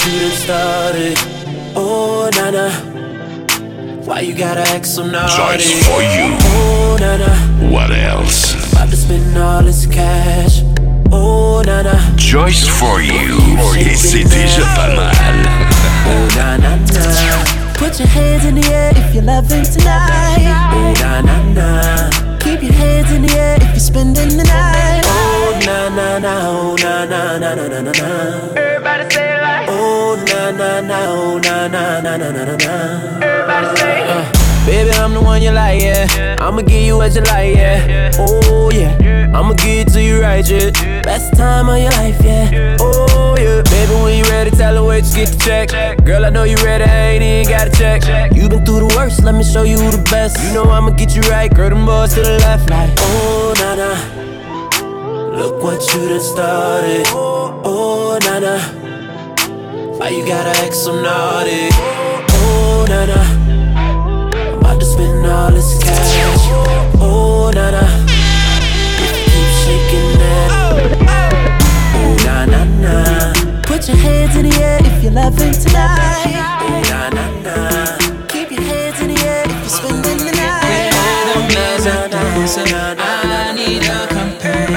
What 0.00 0.32
started. 0.32 1.18
Oh, 1.76 2.30
na, 2.32 2.50
na. 2.50 2.70
Why 4.06 4.20
you 4.20 4.34
gotta 4.34 4.62
act 4.74 4.86
so 4.86 5.04
naughty? 5.04 5.36
Joyce 5.36 5.86
for 5.86 6.00
you. 6.00 6.36
Oh, 6.56 6.96
na, 6.98 7.18
na. 7.18 7.68
What 7.68 7.90
else? 7.90 8.54
About 8.72 8.88
to 8.88 8.96
spend 8.96 9.36
all 9.36 9.62
this 9.62 9.84
cash. 9.84 10.62
Oh, 11.12 11.62
na, 11.66 11.82
na. 11.82 12.16
Joyce 12.16 12.66
for 12.66 13.02
you. 13.02 13.36
Et 13.76 13.94
c'est 13.94 14.24
déjà 14.24 14.64
pas 14.74 14.88
mal. 14.96 15.36
Oh, 16.06 16.26
na, 16.34 16.56
na, 16.56 16.76
na. 16.76 17.74
Put 17.74 17.98
your 17.98 18.08
hands 18.08 18.46
in 18.46 18.54
the 18.54 18.66
air 18.72 18.92
if 18.96 19.14
you're 19.14 19.22
loving 19.22 19.64
tonight. 19.64 20.72
Oh, 20.72 20.94
na, 21.02 21.20
na, 21.20 21.36
na. 21.52 22.38
Keep 22.38 22.62
your 22.62 22.72
hands 22.72 23.12
in 23.12 23.26
the 23.26 23.36
air 23.36 23.56
if 23.60 23.68
you're 23.72 23.80
spending 23.80 24.38
the 24.38 24.44
night. 24.44 24.69
Oh, 25.90 25.96
na, 25.96 26.18
na, 26.18 26.18
na. 26.20 26.48
Oh, 26.48 26.76
na, 26.76 27.04
na, 27.04 27.38
na, 27.38 27.54
na, 27.56 27.66
na, 27.66 27.80
na, 27.82 27.90
na. 27.90 28.54
Everybody 28.54 29.10
say 29.12 29.34
it 29.34 29.42
like. 29.42 29.68
Oh, 29.68 30.14
na, 30.24 30.50
na, 30.52 30.80
na. 30.80 30.98
Oh, 31.10 31.38
na, 31.40 31.66
na, 31.66 32.00
na, 32.00 32.16
na, 32.16 32.30
na, 32.30 32.44
na, 32.44 32.56
na. 32.56 33.26
Everybody 33.26 33.76
say 33.76 34.06
it. 34.06 34.66
Baby, 34.66 34.90
I'm 34.92 35.14
the 35.14 35.20
one 35.20 35.42
you 35.42 35.50
like, 35.50 35.82
yeah. 35.82 36.36
I'ma 36.38 36.62
give 36.62 36.80
you 36.82 36.96
what 36.96 37.12
you 37.16 37.22
like, 37.22 37.56
yeah. 37.56 38.12
Oh, 38.18 38.70
yeah. 38.70 39.32
I'ma 39.34 39.54
give 39.54 39.88
it 39.88 39.92
to 39.94 40.00
you 40.00 40.20
right, 40.22 40.48
yeah. 40.48 40.70
Best 41.02 41.34
time 41.34 41.68
of 41.68 41.78
your 41.78 41.90
life, 41.90 42.22
yeah. 42.22 42.76
Oh, 42.78 43.34
yeah. 43.36 43.62
Baby, 43.62 43.94
when 44.04 44.16
you 44.16 44.24
ready, 44.30 44.52
tell 44.52 44.76
her 44.76 44.84
wait, 44.84 45.02
just 45.02 45.16
get 45.16 45.28
the 45.28 45.38
check. 45.44 46.04
Girl, 46.04 46.24
I 46.24 46.30
know 46.30 46.44
you 46.44 46.56
ready, 46.58 46.84
I 46.84 47.18
ain't 47.18 47.24
even 47.24 47.50
got 47.50 47.64
to 47.64 47.76
check. 47.76 48.32
You 48.32 48.48
been 48.48 48.64
through 48.64 48.86
the 48.86 48.94
worst, 48.94 49.24
let 49.24 49.34
me 49.34 49.42
show 49.42 49.64
you 49.64 49.76
the 49.90 50.06
best. 50.08 50.38
You 50.44 50.54
know 50.54 50.70
I'ma 50.70 50.90
get 50.90 51.16
you 51.16 51.22
right, 51.22 51.52
girl, 51.52 51.70
them 51.70 51.84
boys 51.84 52.14
to 52.14 52.22
the 52.22 52.38
left, 52.38 52.70
like, 52.70 52.90
oh, 52.98 53.54
nah, 53.58 53.74
nah. 53.74 54.19
Look 55.40 55.62
what 55.62 55.80
you 55.94 56.06
done 56.06 56.20
started. 56.20 57.06
Oh, 57.08 58.18
nah. 58.20 58.60
Why 59.98 60.10
you 60.10 60.22
gotta 60.26 60.50
act 60.60 60.74
so 60.74 60.92
naughty? 61.00 61.68
Oh, 61.72 62.84
nah. 62.86 63.06
I'm 63.08 64.58
about 64.58 64.80
to 64.80 64.84
spend 64.84 65.24
all 65.26 65.50
this 65.50 65.82
cash. 65.82 66.44
Oh, 67.00 67.50
na 67.54 67.70
na. 67.70 67.80
Keep 69.32 69.50
shaking 69.64 70.12
that. 70.20 70.48
Oh, 71.96 72.12
na 72.26 72.44
na 72.44 72.60
na. 72.84 72.94
Put 73.62 73.88
your 73.88 73.96
hands 73.96 74.36
in 74.36 74.44
the 74.46 74.54
air 74.60 74.78
if 74.84 75.02
you're 75.02 75.12
loving 75.12 75.52
tonight. 75.52 76.36
Oh, 76.60 76.82
na 76.90 77.08
na 77.16 77.24
na. 77.40 77.56
Keep 78.28 78.50
your 78.52 78.60
hands 78.60 79.00
in 79.00 79.08
the 79.14 79.20
air 79.24 79.44
if 79.46 79.56
you're 79.56 79.70
spending 79.70 80.18
the 80.18 80.32
night. 80.32 80.60
I 83.32 83.52
need 83.54 83.84
a 83.84 84.06
companion, 84.06 84.69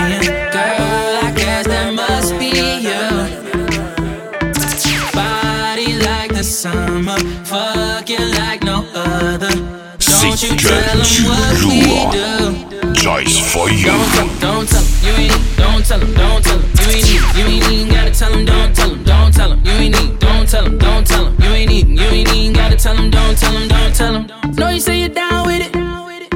summer, 6.63 7.17
fucking 7.43 8.31
like 8.39 8.63
no 8.63 8.85
other. 8.95 9.51
Don't 9.99 10.41
you 10.41 10.55
tell 10.55 10.79
'em 10.91 11.03
du 11.03 11.27
what 11.27 11.59
we 11.67 11.81
do. 12.15 12.93
Joyce 12.93 13.37
for 13.51 13.69
you. 13.69 13.91
Don't 14.39 14.65
tell 14.69 14.79
'em, 14.79 14.87
you 15.03 15.11
ain't 15.11 15.33
need, 15.33 15.57
don't 15.57 15.83
tell 15.85 15.99
'em, 15.99 16.13
don't 16.13 16.41
tell 16.41 16.55
'em, 16.55 16.63
you 16.79 16.87
ain't 16.95 17.05
need, 17.09 17.21
you 17.35 17.45
ain't 17.51 17.67
even 17.69 17.89
gotta 17.89 18.11
tell 18.11 18.31
'em, 18.31 18.45
don't 18.45 18.73
tell 18.73 18.91
'em, 18.91 19.03
don't 19.03 19.33
tell 19.33 19.51
'em, 19.51 19.59
you 19.65 19.73
ain't 19.73 19.95
need, 19.95 20.19
don't 20.19 20.47
tell 20.47 20.65
'em, 20.65 20.77
don't 20.77 21.05
tell 21.05 21.25
'em, 21.25 21.35
you 21.43 21.51
ain't 21.53 21.71
even, 21.71 21.97
you 21.97 22.09
ain't 22.17 22.33
even 22.33 22.53
gotta 22.53 22.77
tell 22.77 22.97
'em, 22.97 23.09
don't 23.09 23.37
tell 23.37 23.55
'em, 23.57 23.67
don't 23.67 23.93
tell 23.93 24.15
'em. 24.15 24.27
Know 24.55 24.69
you 24.69 24.79
say 24.79 24.99
you're 25.01 25.09
down 25.09 25.45
with 25.45 25.61
it, 25.67 25.75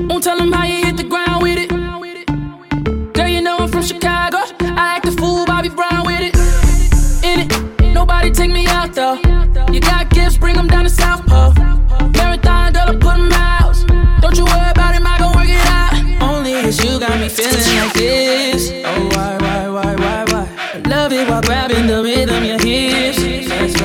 won't 0.10 0.24
tell 0.26 0.38
'em 0.42 0.52
how 0.52 0.66
you 0.66 0.84
hit 0.86 0.98
the 0.98 1.08
ground 1.14 1.42
with 1.42 1.58
it. 1.58 1.70
Girl, 3.16 3.30
you 3.30 3.42
know 3.42 3.56
I'm 3.60 3.70
from 3.70 3.84
Chicago, 3.92 4.40
I 4.76 4.96
act 4.96 5.08
a 5.08 5.12
fool, 5.12 5.46
Bobby 5.46 5.70
Brown 5.70 6.04
with 6.06 6.20
it. 6.20 6.36
In 7.24 7.38
it, 7.44 7.50
nobody 7.94 8.30
take 8.30 8.52
me 8.52 8.68
out 8.68 8.94
though. 8.94 9.18
You 9.72 9.82
got 9.82 10.10
bring 10.58 10.66
'em 10.66 10.68
down 10.68 10.84
to 10.84 10.90
South 10.90 11.26
Pole. 11.26 11.54
Marathon, 12.16 12.74
girl, 12.74 12.90
I 12.90 12.96
put 12.96 13.16
'em 13.16 13.32
out. 13.32 13.76
Don't 14.22 14.38
you 14.38 14.46
worry 14.46 14.72
about 14.72 14.96
it, 14.96 15.02
I 15.06 15.18
gon' 15.20 15.34
work 15.36 15.50
it 15.50 15.66
out. 15.68 15.94
Only 16.22 16.54
cause 16.62 16.84
you 16.84 17.00
got 17.00 17.20
me 17.20 17.30
feeling 17.30 17.78
like 17.80 17.94
this. 17.94 18.72
Oh, 18.86 19.10
why, 19.14 19.38
why, 19.44 19.70
why, 19.76 19.96
why, 20.04 20.26
why? 20.32 20.48
I 20.76 20.90
love 20.90 21.14
it 21.14 21.30
while 21.30 21.42
grabbing 21.42 21.88
the 21.88 22.02
rhythm, 22.04 22.44
your 22.44 22.60
hips. 22.60 23.77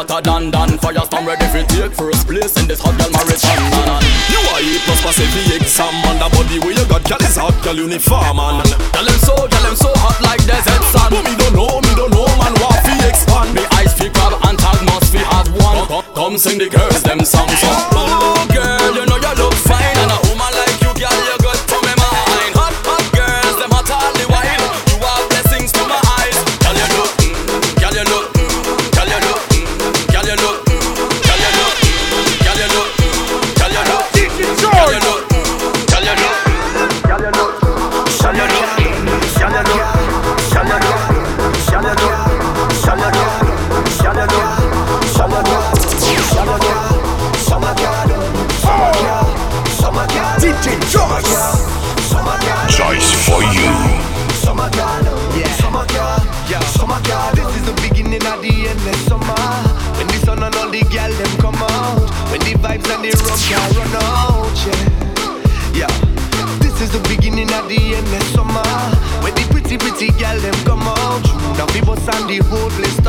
hotter 0.00 0.20
than 0.24 0.50
Dan. 0.50 0.70
Firestorm 0.78 1.26
ready 1.26 1.44
for 1.52 1.62
take 1.68 1.92
first 1.92 2.26
place 2.26 2.56
in 2.56 2.66
this 2.66 2.80
hot 2.80 2.96
girl 2.96 3.10
marathon 3.12 4.00
You 4.32 4.40
are 4.48 4.62
E 4.64 4.80
plus 4.84 5.00
pass 5.04 5.20
every 5.20 5.56
exam 5.56 5.92
And 6.08 6.20
the 6.20 6.28
body 6.32 6.56
where 6.64 6.72
you 6.72 6.84
got 6.88 7.04
girl 7.04 7.20
is 7.20 7.36
hot 7.36 7.56
girl 7.60 7.76
uniform 7.76 8.36
man. 8.36 8.64
Girl 8.64 9.08
I'm 9.08 9.20
so, 9.20 9.36
girl 9.36 9.66
I'm 9.68 9.76
so 9.76 9.92
hot 10.00 10.16
like 10.24 10.40
desert 10.48 10.80
sun. 10.88 11.12
But 11.12 11.24
me 11.28 11.34
don't 11.36 11.52
know, 11.52 11.80
me 11.84 11.92
don't 11.92 12.12
know 12.16 12.28
man 12.40 12.54
what 12.64 12.80
fi 12.80 12.96
expand. 13.04 13.52
Me 13.52 13.62
eyes 13.76 13.92
fi 13.92 14.08
grab 14.08 14.40
and 14.48 14.56
tag 14.56 14.80
must 14.88 15.12
fi 15.12 15.20
have 15.20 15.48
one. 15.60 16.04
Come, 16.16 16.38
sing 16.38 16.56
the 16.56 16.68
girls 16.72 17.02
them 17.02 17.20
songs. 17.20 17.60
so 17.60 17.68
Oh 17.92 18.40
girl 18.48 18.94
you 18.96 19.04
know 19.04 19.20
you 19.20 19.34
look 19.36 19.54
fine. 19.68 19.99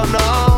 no 0.05 0.50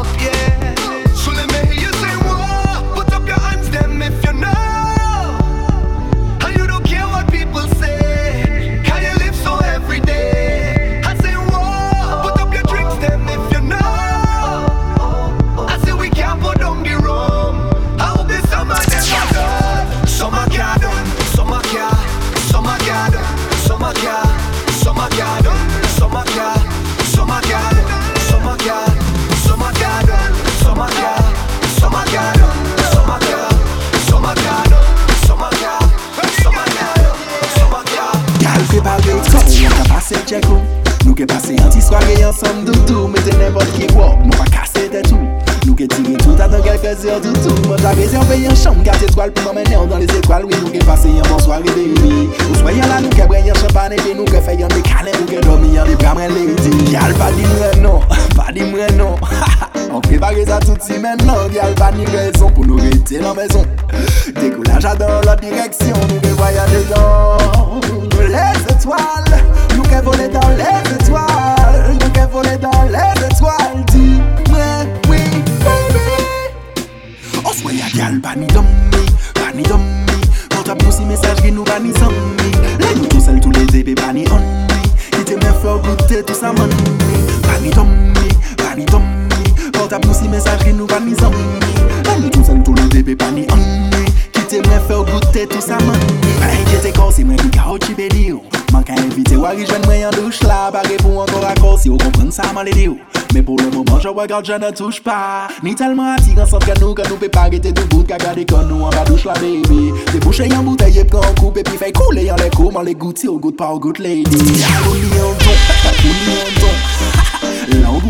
Al 78.14 78.20
bani 78.20 78.48
zombi, 78.54 79.12
bani 79.34 79.64
zombi 79.68 80.14
Mouta 80.54 80.76
pousi 80.76 81.04
mesaj 81.04 81.42
gen 81.42 81.56
nou 81.56 81.64
bani 81.66 81.90
zombi 81.98 82.52
Le 82.78 82.92
nou 82.94 83.08
tou 83.10 83.20
sel 83.20 83.40
tou 83.42 83.50
le 83.50 83.64
zebe 83.72 83.96
bani 83.98 84.28
onbi 84.30 84.92
Ite 85.18 85.34
men 85.42 85.56
flow 85.64 85.80
goute 85.82 86.20
tou 86.22 86.38
sa 86.38 86.52
mandi 86.54 87.18
Bani 87.48 87.74
zombi, 87.74 88.28
bani 88.62 88.86
zombi 88.92 89.50
Mouta 89.80 89.98
pousi 90.04 90.30
mesaj 90.30 90.62
gen 90.62 90.78
nou 90.78 90.86
bani 90.86 91.18
zombi 91.18 91.74
Le 92.06 92.20
nou 92.20 92.30
tou 92.30 92.46
sel 92.46 92.62
tou 92.62 92.78
le 92.78 92.86
zebe 92.94 93.18
bani 93.18 93.48
onbi 93.50 94.06
Ite 94.44 94.62
men 94.62 94.86
flow 94.86 95.02
goute 95.10 95.48
tou 95.50 95.66
sa 95.66 95.82
mandi 95.82 96.38
Pa 96.38 96.54
enjete 96.54 96.94
kousi 97.00 97.26
men 97.26 97.42
di 97.42 97.50
ka 97.58 97.66
ochi 97.74 97.98
bedi 97.98 98.28
yo 98.28 98.44
Man 98.76 98.86
ka 98.86 98.94
evite 99.08 99.42
wari 99.42 99.66
jwen 99.66 99.90
mwen 99.90 100.04
yon 100.06 100.22
douche 100.22 100.46
la 100.46 100.68
Bare 100.70 101.02
pou 101.02 101.26
an 101.26 101.34
kor 101.34 101.50
akor 101.50 101.82
si 101.82 101.90
yo 101.90 101.98
kompren 102.06 102.30
sa 102.30 102.54
man 102.54 102.70
le 102.70 102.78
di 102.78 102.86
yo 102.92 103.00
Mais 103.34 103.42
pour 103.42 103.58
le 103.58 103.70
moment 103.72 104.00
je 104.00 104.08
regarde, 104.08 104.46
je 104.46 104.54
ne 104.54 104.70
touche 104.70 105.02
pas. 105.02 105.48
Ni 105.64 105.74
telman 105.74 106.14
atigan 106.14 106.46
sant 106.46 106.62
kan 106.62 106.78
nou 106.80 106.94
Kan 106.94 107.10
nou 107.10 107.18
pas 107.18 107.30
parete 107.30 107.72
de 107.74 107.84
bout 107.90 108.06
Kaga 108.06 108.36
de 108.38 108.44
kon 108.46 108.68
nou 108.70 108.86
an 108.86 108.92
ba 108.94 109.04
douche 109.08 109.26
la 109.26 109.34
baby. 109.40 109.90
Te 110.12 110.20
bouche 110.22 110.46
yon 110.46 110.62
bouteille 110.62 111.02
ep 111.02 111.10
kan 111.10 111.34
koup 111.40 111.58
Epi 111.58 111.78
fè 111.80 111.90
koule 111.98 112.28
yon 112.28 112.38
lè 112.38 112.50
koum 112.54 112.78
An 112.78 112.86
lè 112.86 112.94
gouti 112.94 113.28
ou 113.32 113.40
gout 113.42 113.58
pa 113.58 113.72
ou 113.74 113.80
gout 113.82 113.98
lady 113.98 114.38
Akouni 114.70 115.10
yon 115.18 115.34
ton, 115.42 115.58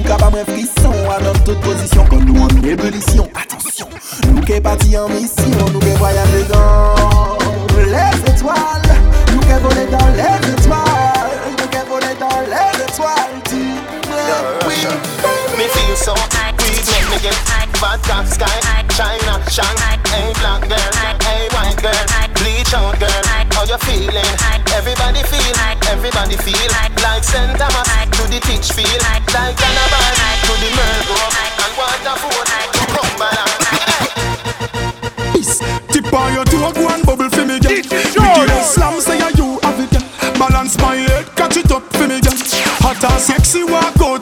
kaba 0.10 0.30
mwen 0.30 0.46
frisson 0.52 0.92
An 1.16 1.40
tout 1.46 1.60
posisyon 1.64 2.10
Kon 2.12 2.28
nou 2.28 2.44
an 2.44 2.60
rebelisyon 2.66 3.32
Atensyon, 3.32 3.96
nou 4.34 4.44
ke 4.44 4.60
pati 4.66 4.98
an 5.00 5.08
misyon 5.16 5.72
Nou 5.72 5.80
ke 5.80 5.96
voyan 6.02 6.28
Les 7.80 8.20
etoiles 8.34 9.02
Nou 9.32 9.48
ke 9.48 9.64
vole 9.64 9.88
dan 9.96 10.16
les 10.20 10.52
etoiles 10.52 11.42
Nou 11.48 11.68
ke 11.72 11.88
vole 11.88 12.14
dan 12.20 12.40
les 12.52 12.88
etoiles 12.90 13.34
Me 15.64 15.70
feel 15.70 15.96
so 15.96 16.14
Please 16.60 16.84
make 16.92 17.08
me 17.08 17.18
get 17.24 17.40
Vodka, 17.80 18.28
sky, 18.28 18.84
China, 19.00 19.40
shang 19.48 19.80
Hey 20.12 20.36
black 20.44 20.68
girl, 20.68 20.92
hey 21.24 21.48
white 21.56 21.80
girl 21.80 22.04
Bleach 22.36 22.74
out 22.76 23.00
girl, 23.00 23.24
how 23.56 23.64
you 23.64 23.80
feeling? 23.88 24.28
Everybody 24.76 25.24
feel, 25.24 25.56
everybody 25.88 26.36
feel. 26.44 26.68
Like 27.00 27.24
St. 27.24 27.56
Thomas 27.56 27.88
to 28.12 28.24
the 28.28 28.44
teach 28.44 28.76
feel 28.76 28.92
Like 29.08 29.24
Calabar 29.32 30.12
to 30.44 30.52
the 30.60 30.68
Mergo 30.76 31.16
And 31.64 31.74
Waterford 31.80 32.44
to 32.76 32.84
Cumberland. 32.92 33.64
Peace, 35.32 35.64
tip 35.88 36.12
on 36.12 36.34
your 36.34 36.44
toe, 36.44 36.74
go 36.76 36.92
and 36.92 37.06
bubble 37.06 37.30
for 37.30 37.46
me, 37.48 37.64
girl. 37.64 37.72
Biggie 37.72 38.64
slam, 38.68 39.00
say 39.00 39.16
you 39.40 39.60
have 39.64 39.80
it, 39.80 39.96
Balance 40.38 40.78
my 40.80 40.96
head, 40.96 41.26
catch 41.38 41.56
it 41.56 41.72
up 41.72 41.84
for 41.94 42.06
me, 42.06 42.20
girl. 42.20 42.36
Hot 42.84 43.02
and 43.02 43.22
sexy, 43.22 43.64
walk 43.64 43.96
out. 44.02 44.13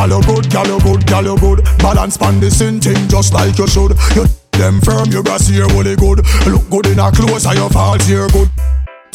Girl, 0.00 0.18
you 0.18 0.22
good, 0.22 0.50
girl, 0.50 0.66
you 0.66 0.80
good, 0.80 1.06
girl, 1.06 1.24
you 1.24 1.38
good. 1.38 1.64
Balance 1.76 2.16
pan 2.16 2.40
the 2.40 2.48
thing 2.48 3.06
just 3.06 3.34
like 3.34 3.58
you 3.58 3.66
should. 3.66 3.92
You 4.16 4.24
them 4.52 4.80
firm, 4.80 5.10
your 5.10 5.22
brass 5.22 5.46
here, 5.46 5.66
really 5.66 5.94
good. 5.94 6.24
Look 6.46 6.70
good 6.70 6.86
in 6.86 6.98
a 6.98 7.12
clothes, 7.12 7.44
and 7.44 7.58
your 7.58 7.68
falls 7.68 8.06
here 8.06 8.26
good 8.28 8.48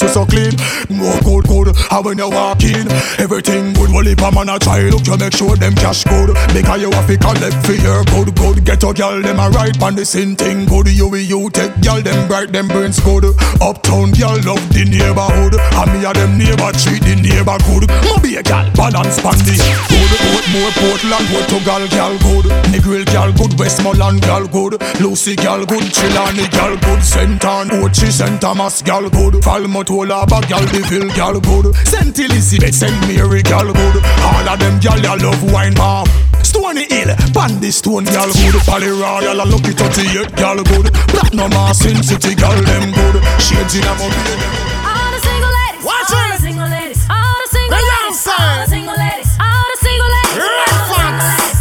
you 0.02 0.08
so 0.10 0.26
clean. 0.26 0.52
More 0.90 1.20
good, 1.22 1.46
good. 1.48 1.68
And 1.92 2.06
when 2.06 2.18
you 2.18 2.30
walk 2.30 2.64
in, 2.64 2.88
everything 3.20 3.74
good. 3.74 3.92
Well, 3.92 4.08
if 4.08 4.20
a 4.22 4.32
man 4.32 4.50
a 4.50 4.60
try, 4.60 4.90
look, 4.90 5.08
you 5.08 5.18
make 5.18 5.36
sure 5.36 5.56
them 5.56 5.76
cash 5.76 6.04
good. 6.04 6.36
Because 6.54 6.82
you 6.82 6.92
have 6.92 7.08
to 7.08 7.18
collect 7.18 7.58
for 7.66 7.74
your 7.74 8.04
good, 8.06 8.36
good. 8.36 8.66
Get 8.66 8.84
a 8.84 8.94
girl, 8.94 9.22
them 9.22 9.40
a 9.40 9.50
right 9.50 9.76
on 9.82 9.96
the 9.96 10.06
same 10.06 10.36
thing 10.36 10.66
good. 10.66 10.88
You 10.90 11.08
with 11.08 11.30
you 11.30 11.50
take 11.50 11.74
girl, 11.82 12.02
them 12.02 12.28
bright, 12.28 12.52
them 12.52 12.68
brains 12.68 13.00
good. 13.00 13.26
Uptown 13.62 14.12
girl 14.12 14.36
love 14.44 14.64
the 14.74 14.84
neighborhood. 14.86 15.56
And 15.56 15.90
me 15.94 16.06
a 16.06 16.12
them 16.14 16.38
neighbor 16.38 16.72
treat 16.76 17.02
the 17.04 17.16
neighbor 17.16 17.58
good. 17.66 17.88
Mobay 18.04 18.40
a 18.40 18.44
girl, 18.44 18.68
balance 18.76 19.20
pan 19.22 19.38
the 19.48 19.56
good. 19.56 20.12
Portmore 20.26 20.74
Portland, 20.80 21.26
Port 21.32 21.48
to 21.50 21.60
girl, 21.64 22.16
good. 22.20 22.46
Negril 22.72 23.06
girl 23.12 23.32
good, 23.34 23.58
Westmoreland 23.60 24.22
girl 24.24 24.46
good. 24.48 24.82
Lucy 25.00 25.36
girl 25.36 25.66
good, 25.66 25.84
Chilani 25.94 26.50
girl 26.52 26.76
good. 26.78 27.04
St. 27.04 27.44
Ann, 27.46 27.70
Ochi, 27.70 28.12
St. 28.12 28.42
Thomas 28.42 28.82
girl 28.82 29.10
good. 29.10 29.44
Falmouth 29.44 29.85
Hold 29.88 30.10
up 30.10 30.32
a 30.34 30.42
gal, 30.48 30.66
the 30.66 30.82
Ville 30.90 31.10
gal 31.14 31.40
good 31.40 31.76
St. 31.86 32.18
Elizabeth, 32.18 32.74
St. 32.74 32.92
Mary 33.08 33.44
gal 33.44 33.70
good 33.72 33.96
All 34.26 34.50
of 34.50 34.58
them 34.60 34.80
gal, 34.80 34.98
ya 35.00 35.14
love 35.14 35.40
wine 35.54 35.76
palm 35.76 36.08
Stony 36.42 36.90
Hill, 36.90 37.14
Bandy 37.32 37.70
Stone 37.70 38.06
gal 38.06 38.28
good 38.34 38.56
Pally 38.66 38.90
Royal, 38.90 39.38
a 39.38 39.46
lucky 39.46 39.78
38 39.78 40.36
gal 40.36 40.58
good 40.64 40.90
Platinum 41.14 41.54
Sin 41.74 42.02
City 42.02 42.34
gal 42.34 42.58
them 42.66 42.92
good 42.98 43.22
Shades 43.38 43.78
in 43.78 43.86
a 43.86 43.94
mobile 43.94 44.42
All 44.90 45.10
the 45.14 45.20
single 45.22 45.54
ladies, 45.54 45.86
Watch 45.86 46.12
all 46.12 46.30
the 46.34 46.40
single 46.42 46.66
ladies, 46.68 47.02
all 47.06 47.38
the 47.38 47.50
single 47.54 47.78
ladies, 47.78 48.26
all 48.26 48.58
the 48.58 48.68
single 48.74 48.98
ladies, 48.98 49.32
all 49.38 49.66
the 49.70 49.78
single 49.86 50.10
ladies, 50.10 50.42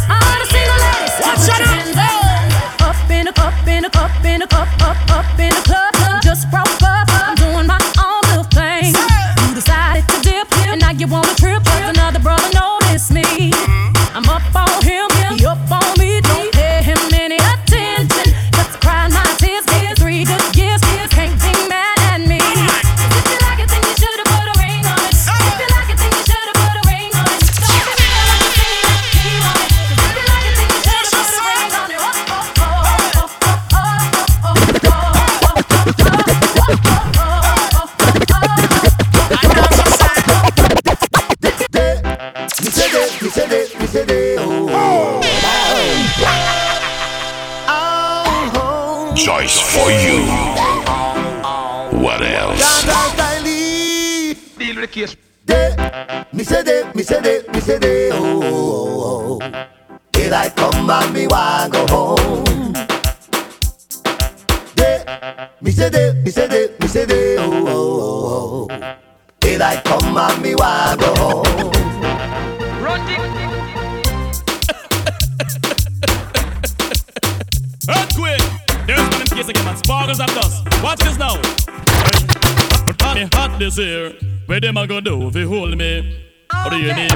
all 0.09 0.37
the 0.41 0.47
single 0.49 0.79
ladies. 0.81 1.13
Watch 1.21 1.45
hands 1.45 1.93
up. 1.93 2.97
In 3.05 3.25
the 3.25 3.33
cup, 3.33 3.67
in 3.69 3.81
the 3.85 3.89
cup, 3.93 4.25
in 4.25 4.39
the 4.41 4.47
cup, 4.47 4.69
up, 4.81 4.97
up 5.13 5.39
in 5.39 5.53
the 5.53 5.61
club. 5.61 5.93
Just 6.23 6.49
broke 6.49 6.84
Deal 54.95 55.03
with 55.03 55.05
the 55.05 55.05
case. 55.07 55.15
Day, 55.45 55.75
me 56.31 56.43
say 56.43 56.63
that, 56.63 56.95
me 56.95 57.03
say 57.03 57.19
that, 57.19 57.53
me 57.53 57.59
say. 57.59 58.09
Oh, 58.11 58.41
oh, 58.43 59.03
oh. 59.03 59.39
oh. 59.41 59.67
Daylight 60.11 60.55
come 60.55 60.89
and 60.89 61.13
me 61.13 61.27
want 61.27 61.73
go 61.73 61.85
home. 61.87 62.43
Day, 64.75 65.03
me 65.61 65.71
say 65.71 65.89
that, 65.89 66.15
me 66.23 66.31
say 66.31 66.47
that, 66.47 66.79
me 66.79 66.87
say 66.87 67.03
that. 67.05 67.37
Oh, 67.39 67.67
oh, 67.67 67.69
oh. 68.27 68.67
oh. 68.71 68.95
Daylight 69.41 69.83
come 69.83 70.17
and 70.17 70.41
me 70.41 70.55
want 70.55 70.99
go 71.01 71.13
home. 71.15 71.45
Earthquake! 77.89 78.41
There's 78.87 79.01
one 79.09 79.21
in 79.21 79.27
case 79.27 79.47
again, 79.49 79.65
man. 79.65 79.75
Sparkles 79.77 80.19
of 80.21 80.27
dust. 80.27 80.63
Watch 80.81 80.99
this 80.99 81.17
now. 81.17 81.35
Hot 83.01 83.15
me 83.15 83.27
hot 83.33 83.59
this 83.59 83.77
year. 83.77 84.13
Where 84.45 84.59
them 84.59 84.77
a 84.77 84.85
go 84.85 85.01
do 85.01 85.27
if 85.27 85.35
you 85.35 85.47
hold 85.49 85.75
me? 85.75 86.19
What 86.51 86.69
do 86.69 86.77
you 86.77 86.93
need? 86.93 87.11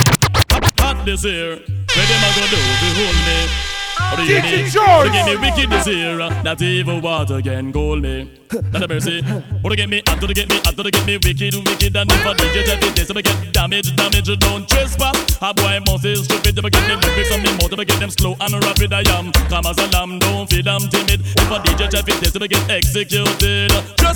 Hot 0.80 1.06
this 1.06 1.24
year. 1.24 1.58
Where 1.58 2.08
them 2.08 2.24
a 2.26 2.30
go 2.34 2.48
do 2.50 2.58
if 2.58 2.82
you 2.82 3.06
hold 3.06 3.16
me? 3.28 3.69
What 4.10 4.18
do 4.18 4.24
you 4.24 4.42
need? 4.42 4.72
George. 4.72 5.08
To 5.08 5.12
get 5.12 5.26
me 5.26 5.36
wicked 5.38 5.70
this 5.70 5.88
year. 5.88 6.18
That 6.18 6.62
evil 6.62 7.00
water 7.02 7.42
can 7.42 7.72
hold 7.74 8.02
me. 8.02 8.40
Not 8.72 8.84
a 8.84 8.88
mercy. 8.88 9.22
What 9.62 9.70
to 9.70 9.76
get 9.76 9.90
me? 9.90 10.02
After 10.08 10.26
to 10.26 10.34
get 10.34 10.50
me? 10.50 10.58
After 10.66 10.84
to 10.84 10.90
get 10.90 11.06
me 11.06 11.18
wicked, 11.22 11.54
wicked, 11.54 11.96
and 11.96 12.10
if 12.10 12.26
I 12.26 12.34
DJ 12.34 12.66
tell 12.66 12.82
me 12.82 12.90
this, 12.98 13.08
to 13.08 13.22
get 13.22 13.54
damage, 13.54 13.96
damage, 13.96 14.40
don't 14.40 14.68
trespass. 14.68 15.38
A 15.42 15.54
boy 15.54 15.80
must 15.86 16.06
is 16.06 16.26
stupid 16.26 16.56
to 16.56 16.62
get 16.64 16.88
them 16.88 17.00
lyrics 17.00 17.32
on 17.32 17.44
me 17.44 17.52
more 17.62 17.70
to 17.70 17.86
get 17.86 18.00
them 18.00 18.10
slow 18.10 18.36
and 18.42 18.54
rapid. 18.66 18.92
I 18.92 19.06
am 19.14 19.32
calm 19.54 19.66
as 19.68 19.78
a 19.78 19.88
lamb, 19.94 20.18
don't 20.18 20.50
feel 20.50 20.68
I'm 20.68 20.90
timid. 20.90 21.22
If 21.22 21.52
a 21.52 21.58
DJ 21.62 21.90
tell 21.90 22.04
me 22.04 22.14
this, 22.20 22.34
to 22.34 22.48
get 22.48 22.70
executed. 22.70 23.72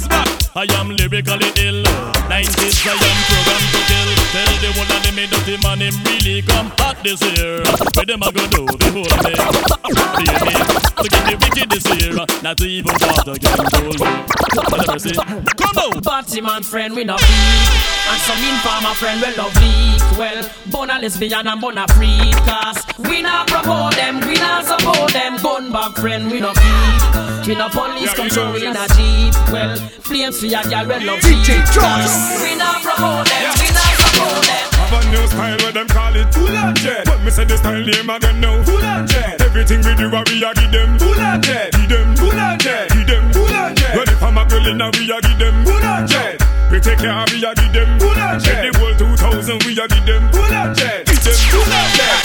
Back, 0.10 0.28
I 0.56 0.66
am 0.82 0.90
lyrically 0.90 1.54
ill. 1.62 1.86
90s, 2.26 2.82
I 2.90 2.98
am 2.98 3.20
programmed 3.30 3.70
to 3.70 3.82
kill. 3.86 4.10
Tell 4.34 4.54
the 4.58 4.70
one 4.74 4.88
that 4.90 5.02
they 5.06 5.14
made 5.16 5.30
dirty 5.30 5.62
man, 5.62 5.80
him 5.80 5.94
really 6.04 6.42
come 6.42 6.72
hot 6.82 6.98
this 7.04 7.22
year. 7.38 7.62
Where 7.94 8.06
them 8.06 8.24
a 8.24 8.32
go 8.34 8.48
do? 8.48 8.66
Behold 8.78 9.14
me. 9.24 9.73
Baby, 9.84 10.54
to 11.02 11.08
get 11.10 11.24
me 11.28 11.36
wicked 11.36 11.70
this. 11.70 12.44
Not 12.44 12.62
even 12.62 12.92
water 13.02 13.36
can 13.40 13.66
hold 13.74 14.00
me. 14.00 14.12
What 14.54 15.06
a. 15.06 15.14
Come 15.56 15.78
on. 15.78 16.02
Batty 16.02 16.42
man 16.42 16.64
friend 16.64 16.96
we 16.96 17.04
no 17.04 17.18
freak 17.18 18.12
And 18.12 18.22
some 18.22 18.38
informer 18.44 18.94
friend 18.96 19.22
we 19.22 19.36
love 19.36 19.56
leak 19.56 20.18
Well, 20.18 20.50
bona 20.68 21.00
lesbian 21.00 21.48
and 21.48 21.62
bona 21.62 21.88
freak 21.96 22.36
Cause 22.46 22.84
we 23.10 23.22
not 23.22 23.48
promote 23.48 23.96
them, 23.96 24.20
we 24.28 24.36
not 24.36 24.66
support 24.66 25.12
them 25.14 25.38
Gun 25.38 25.72
back 25.72 25.96
friend 25.96 26.30
we 26.30 26.40
no 26.40 26.52
keep 26.54 27.48
We 27.48 27.56
no 27.56 27.70
police 27.70 28.14
control 28.14 28.54
we 28.54 28.64
no 28.72 28.86
jeep 28.96 29.34
Well, 29.52 29.76
flames 29.78 30.40
for 30.40 30.48
your 30.48 30.64
girl 30.64 30.86
we 30.88 31.06
love 31.06 31.20
DJ 31.20 31.64
leak 31.72 32.44
We 32.44 32.56
not 32.58 32.82
promote 32.82 33.28
them, 33.28 33.54
we 33.60 33.68
not 33.72 33.94
support 33.98 34.44
them 34.46 34.73
Have 34.94 35.06
a 35.06 35.10
new 35.10 35.26
style 35.26 35.58
where 35.66 35.72
them 35.72 35.88
call 35.88 36.16
it. 36.16 36.30
Full 36.34 36.54
and 36.54 36.78
jet 36.78 37.06
But 37.06 37.24
me 37.26 37.32
say 37.32 37.46
the 37.46 37.58
style 37.58 37.82
name 37.82 38.10
again 38.10 38.40
now. 38.40 38.62
Full 38.62 38.78
and 38.78 39.08
jet 39.10 39.42
Everything 39.42 39.82
we 39.82 39.96
do 39.98 40.06
we 40.06 40.38
a 40.46 40.54
give 40.54 40.70
them. 40.70 41.00
Full 41.02 41.18
and 41.18 41.42
jet 41.42 41.74
Give 41.74 41.90
them. 41.90 42.16
Full 42.16 42.30
and 42.30 42.62
jet 42.62 42.94
Give 42.94 43.08
them. 43.08 43.34
Full 43.34 43.50
and 43.50 43.74
jet 43.74 43.96
Well 43.98 44.06
if 44.06 44.22
I'm 44.22 44.38
a 44.38 44.46
girl 44.46 44.68
in 44.70 44.82
a 44.82 44.94
we 44.94 45.10
a 45.10 45.18
give 45.18 45.40
them. 45.42 45.66
Full 45.66 45.82
and 45.82 46.06
jet 46.06 46.38
We 46.70 46.78
take 46.78 47.02
care 47.02 47.10
of 47.10 47.26
we 47.34 47.42
a 47.42 47.58
give 47.58 47.74
them. 47.74 47.90
Full 47.98 48.14
and 48.14 48.38
jet 48.38 48.62
The 48.62 48.78
whole 48.78 48.94
2000 48.94 49.66
we 49.66 49.74
a 49.74 49.86
give 49.90 50.06
them. 50.06 50.30
Full 50.30 50.54
and 50.54 50.78
jet 50.78 51.10
Give 51.10 51.24
them. 51.26 51.38
Full 51.50 51.74
and 51.74 51.90
jet 51.98 52.22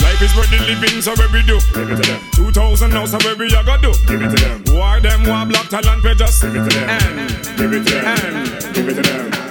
Life 0.00 0.22
is 0.24 0.32
worth 0.32 0.48
the 0.48 0.58
living, 0.64 1.04
so 1.04 1.12
where 1.20 1.28
we 1.28 1.44
do? 1.44 1.60
Give 1.76 1.90
it 1.92 2.00
to 2.00 2.04
them. 2.08 2.20
2000 2.32 2.90
now, 2.90 3.04
so 3.04 3.18
where 3.28 3.36
we 3.36 3.52
a 3.52 3.62
go 3.62 3.76
do? 3.76 3.92
Give 4.08 4.22
it 4.24 4.32
to 4.32 4.38
them. 4.40 4.64
Why 4.72 5.00
them 5.00 5.28
want 5.28 5.50
black 5.50 5.68
talent, 5.68 6.02
we 6.02 6.14
just 6.14 6.40
give 6.40 6.56
it 6.56 6.64
to 6.64 6.70
them. 6.80 6.88
And 6.88 7.58
give 7.60 7.72
it 7.72 7.84
to 7.86 7.92
them. 8.00 8.72
Give 8.72 8.88
it 8.88 8.94
to 8.96 9.02
them. 9.02 9.41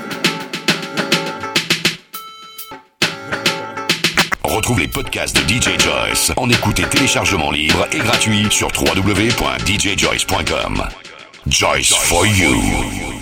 Retrouve 4.51 4.79
les 4.81 4.89
podcasts 4.89 5.35
de 5.35 5.41
DJ 5.47 5.79
Joyce 5.79 6.33
en 6.35 6.49
écoute 6.49 6.79
et 6.79 6.85
téléchargement 6.85 7.51
libre 7.51 7.87
et 7.93 7.99
gratuit 7.99 8.47
sur 8.49 8.67
www.djjoyce.com. 8.67 10.83
Joyce 11.47 11.93
for 11.93 12.27
you. 12.27 13.20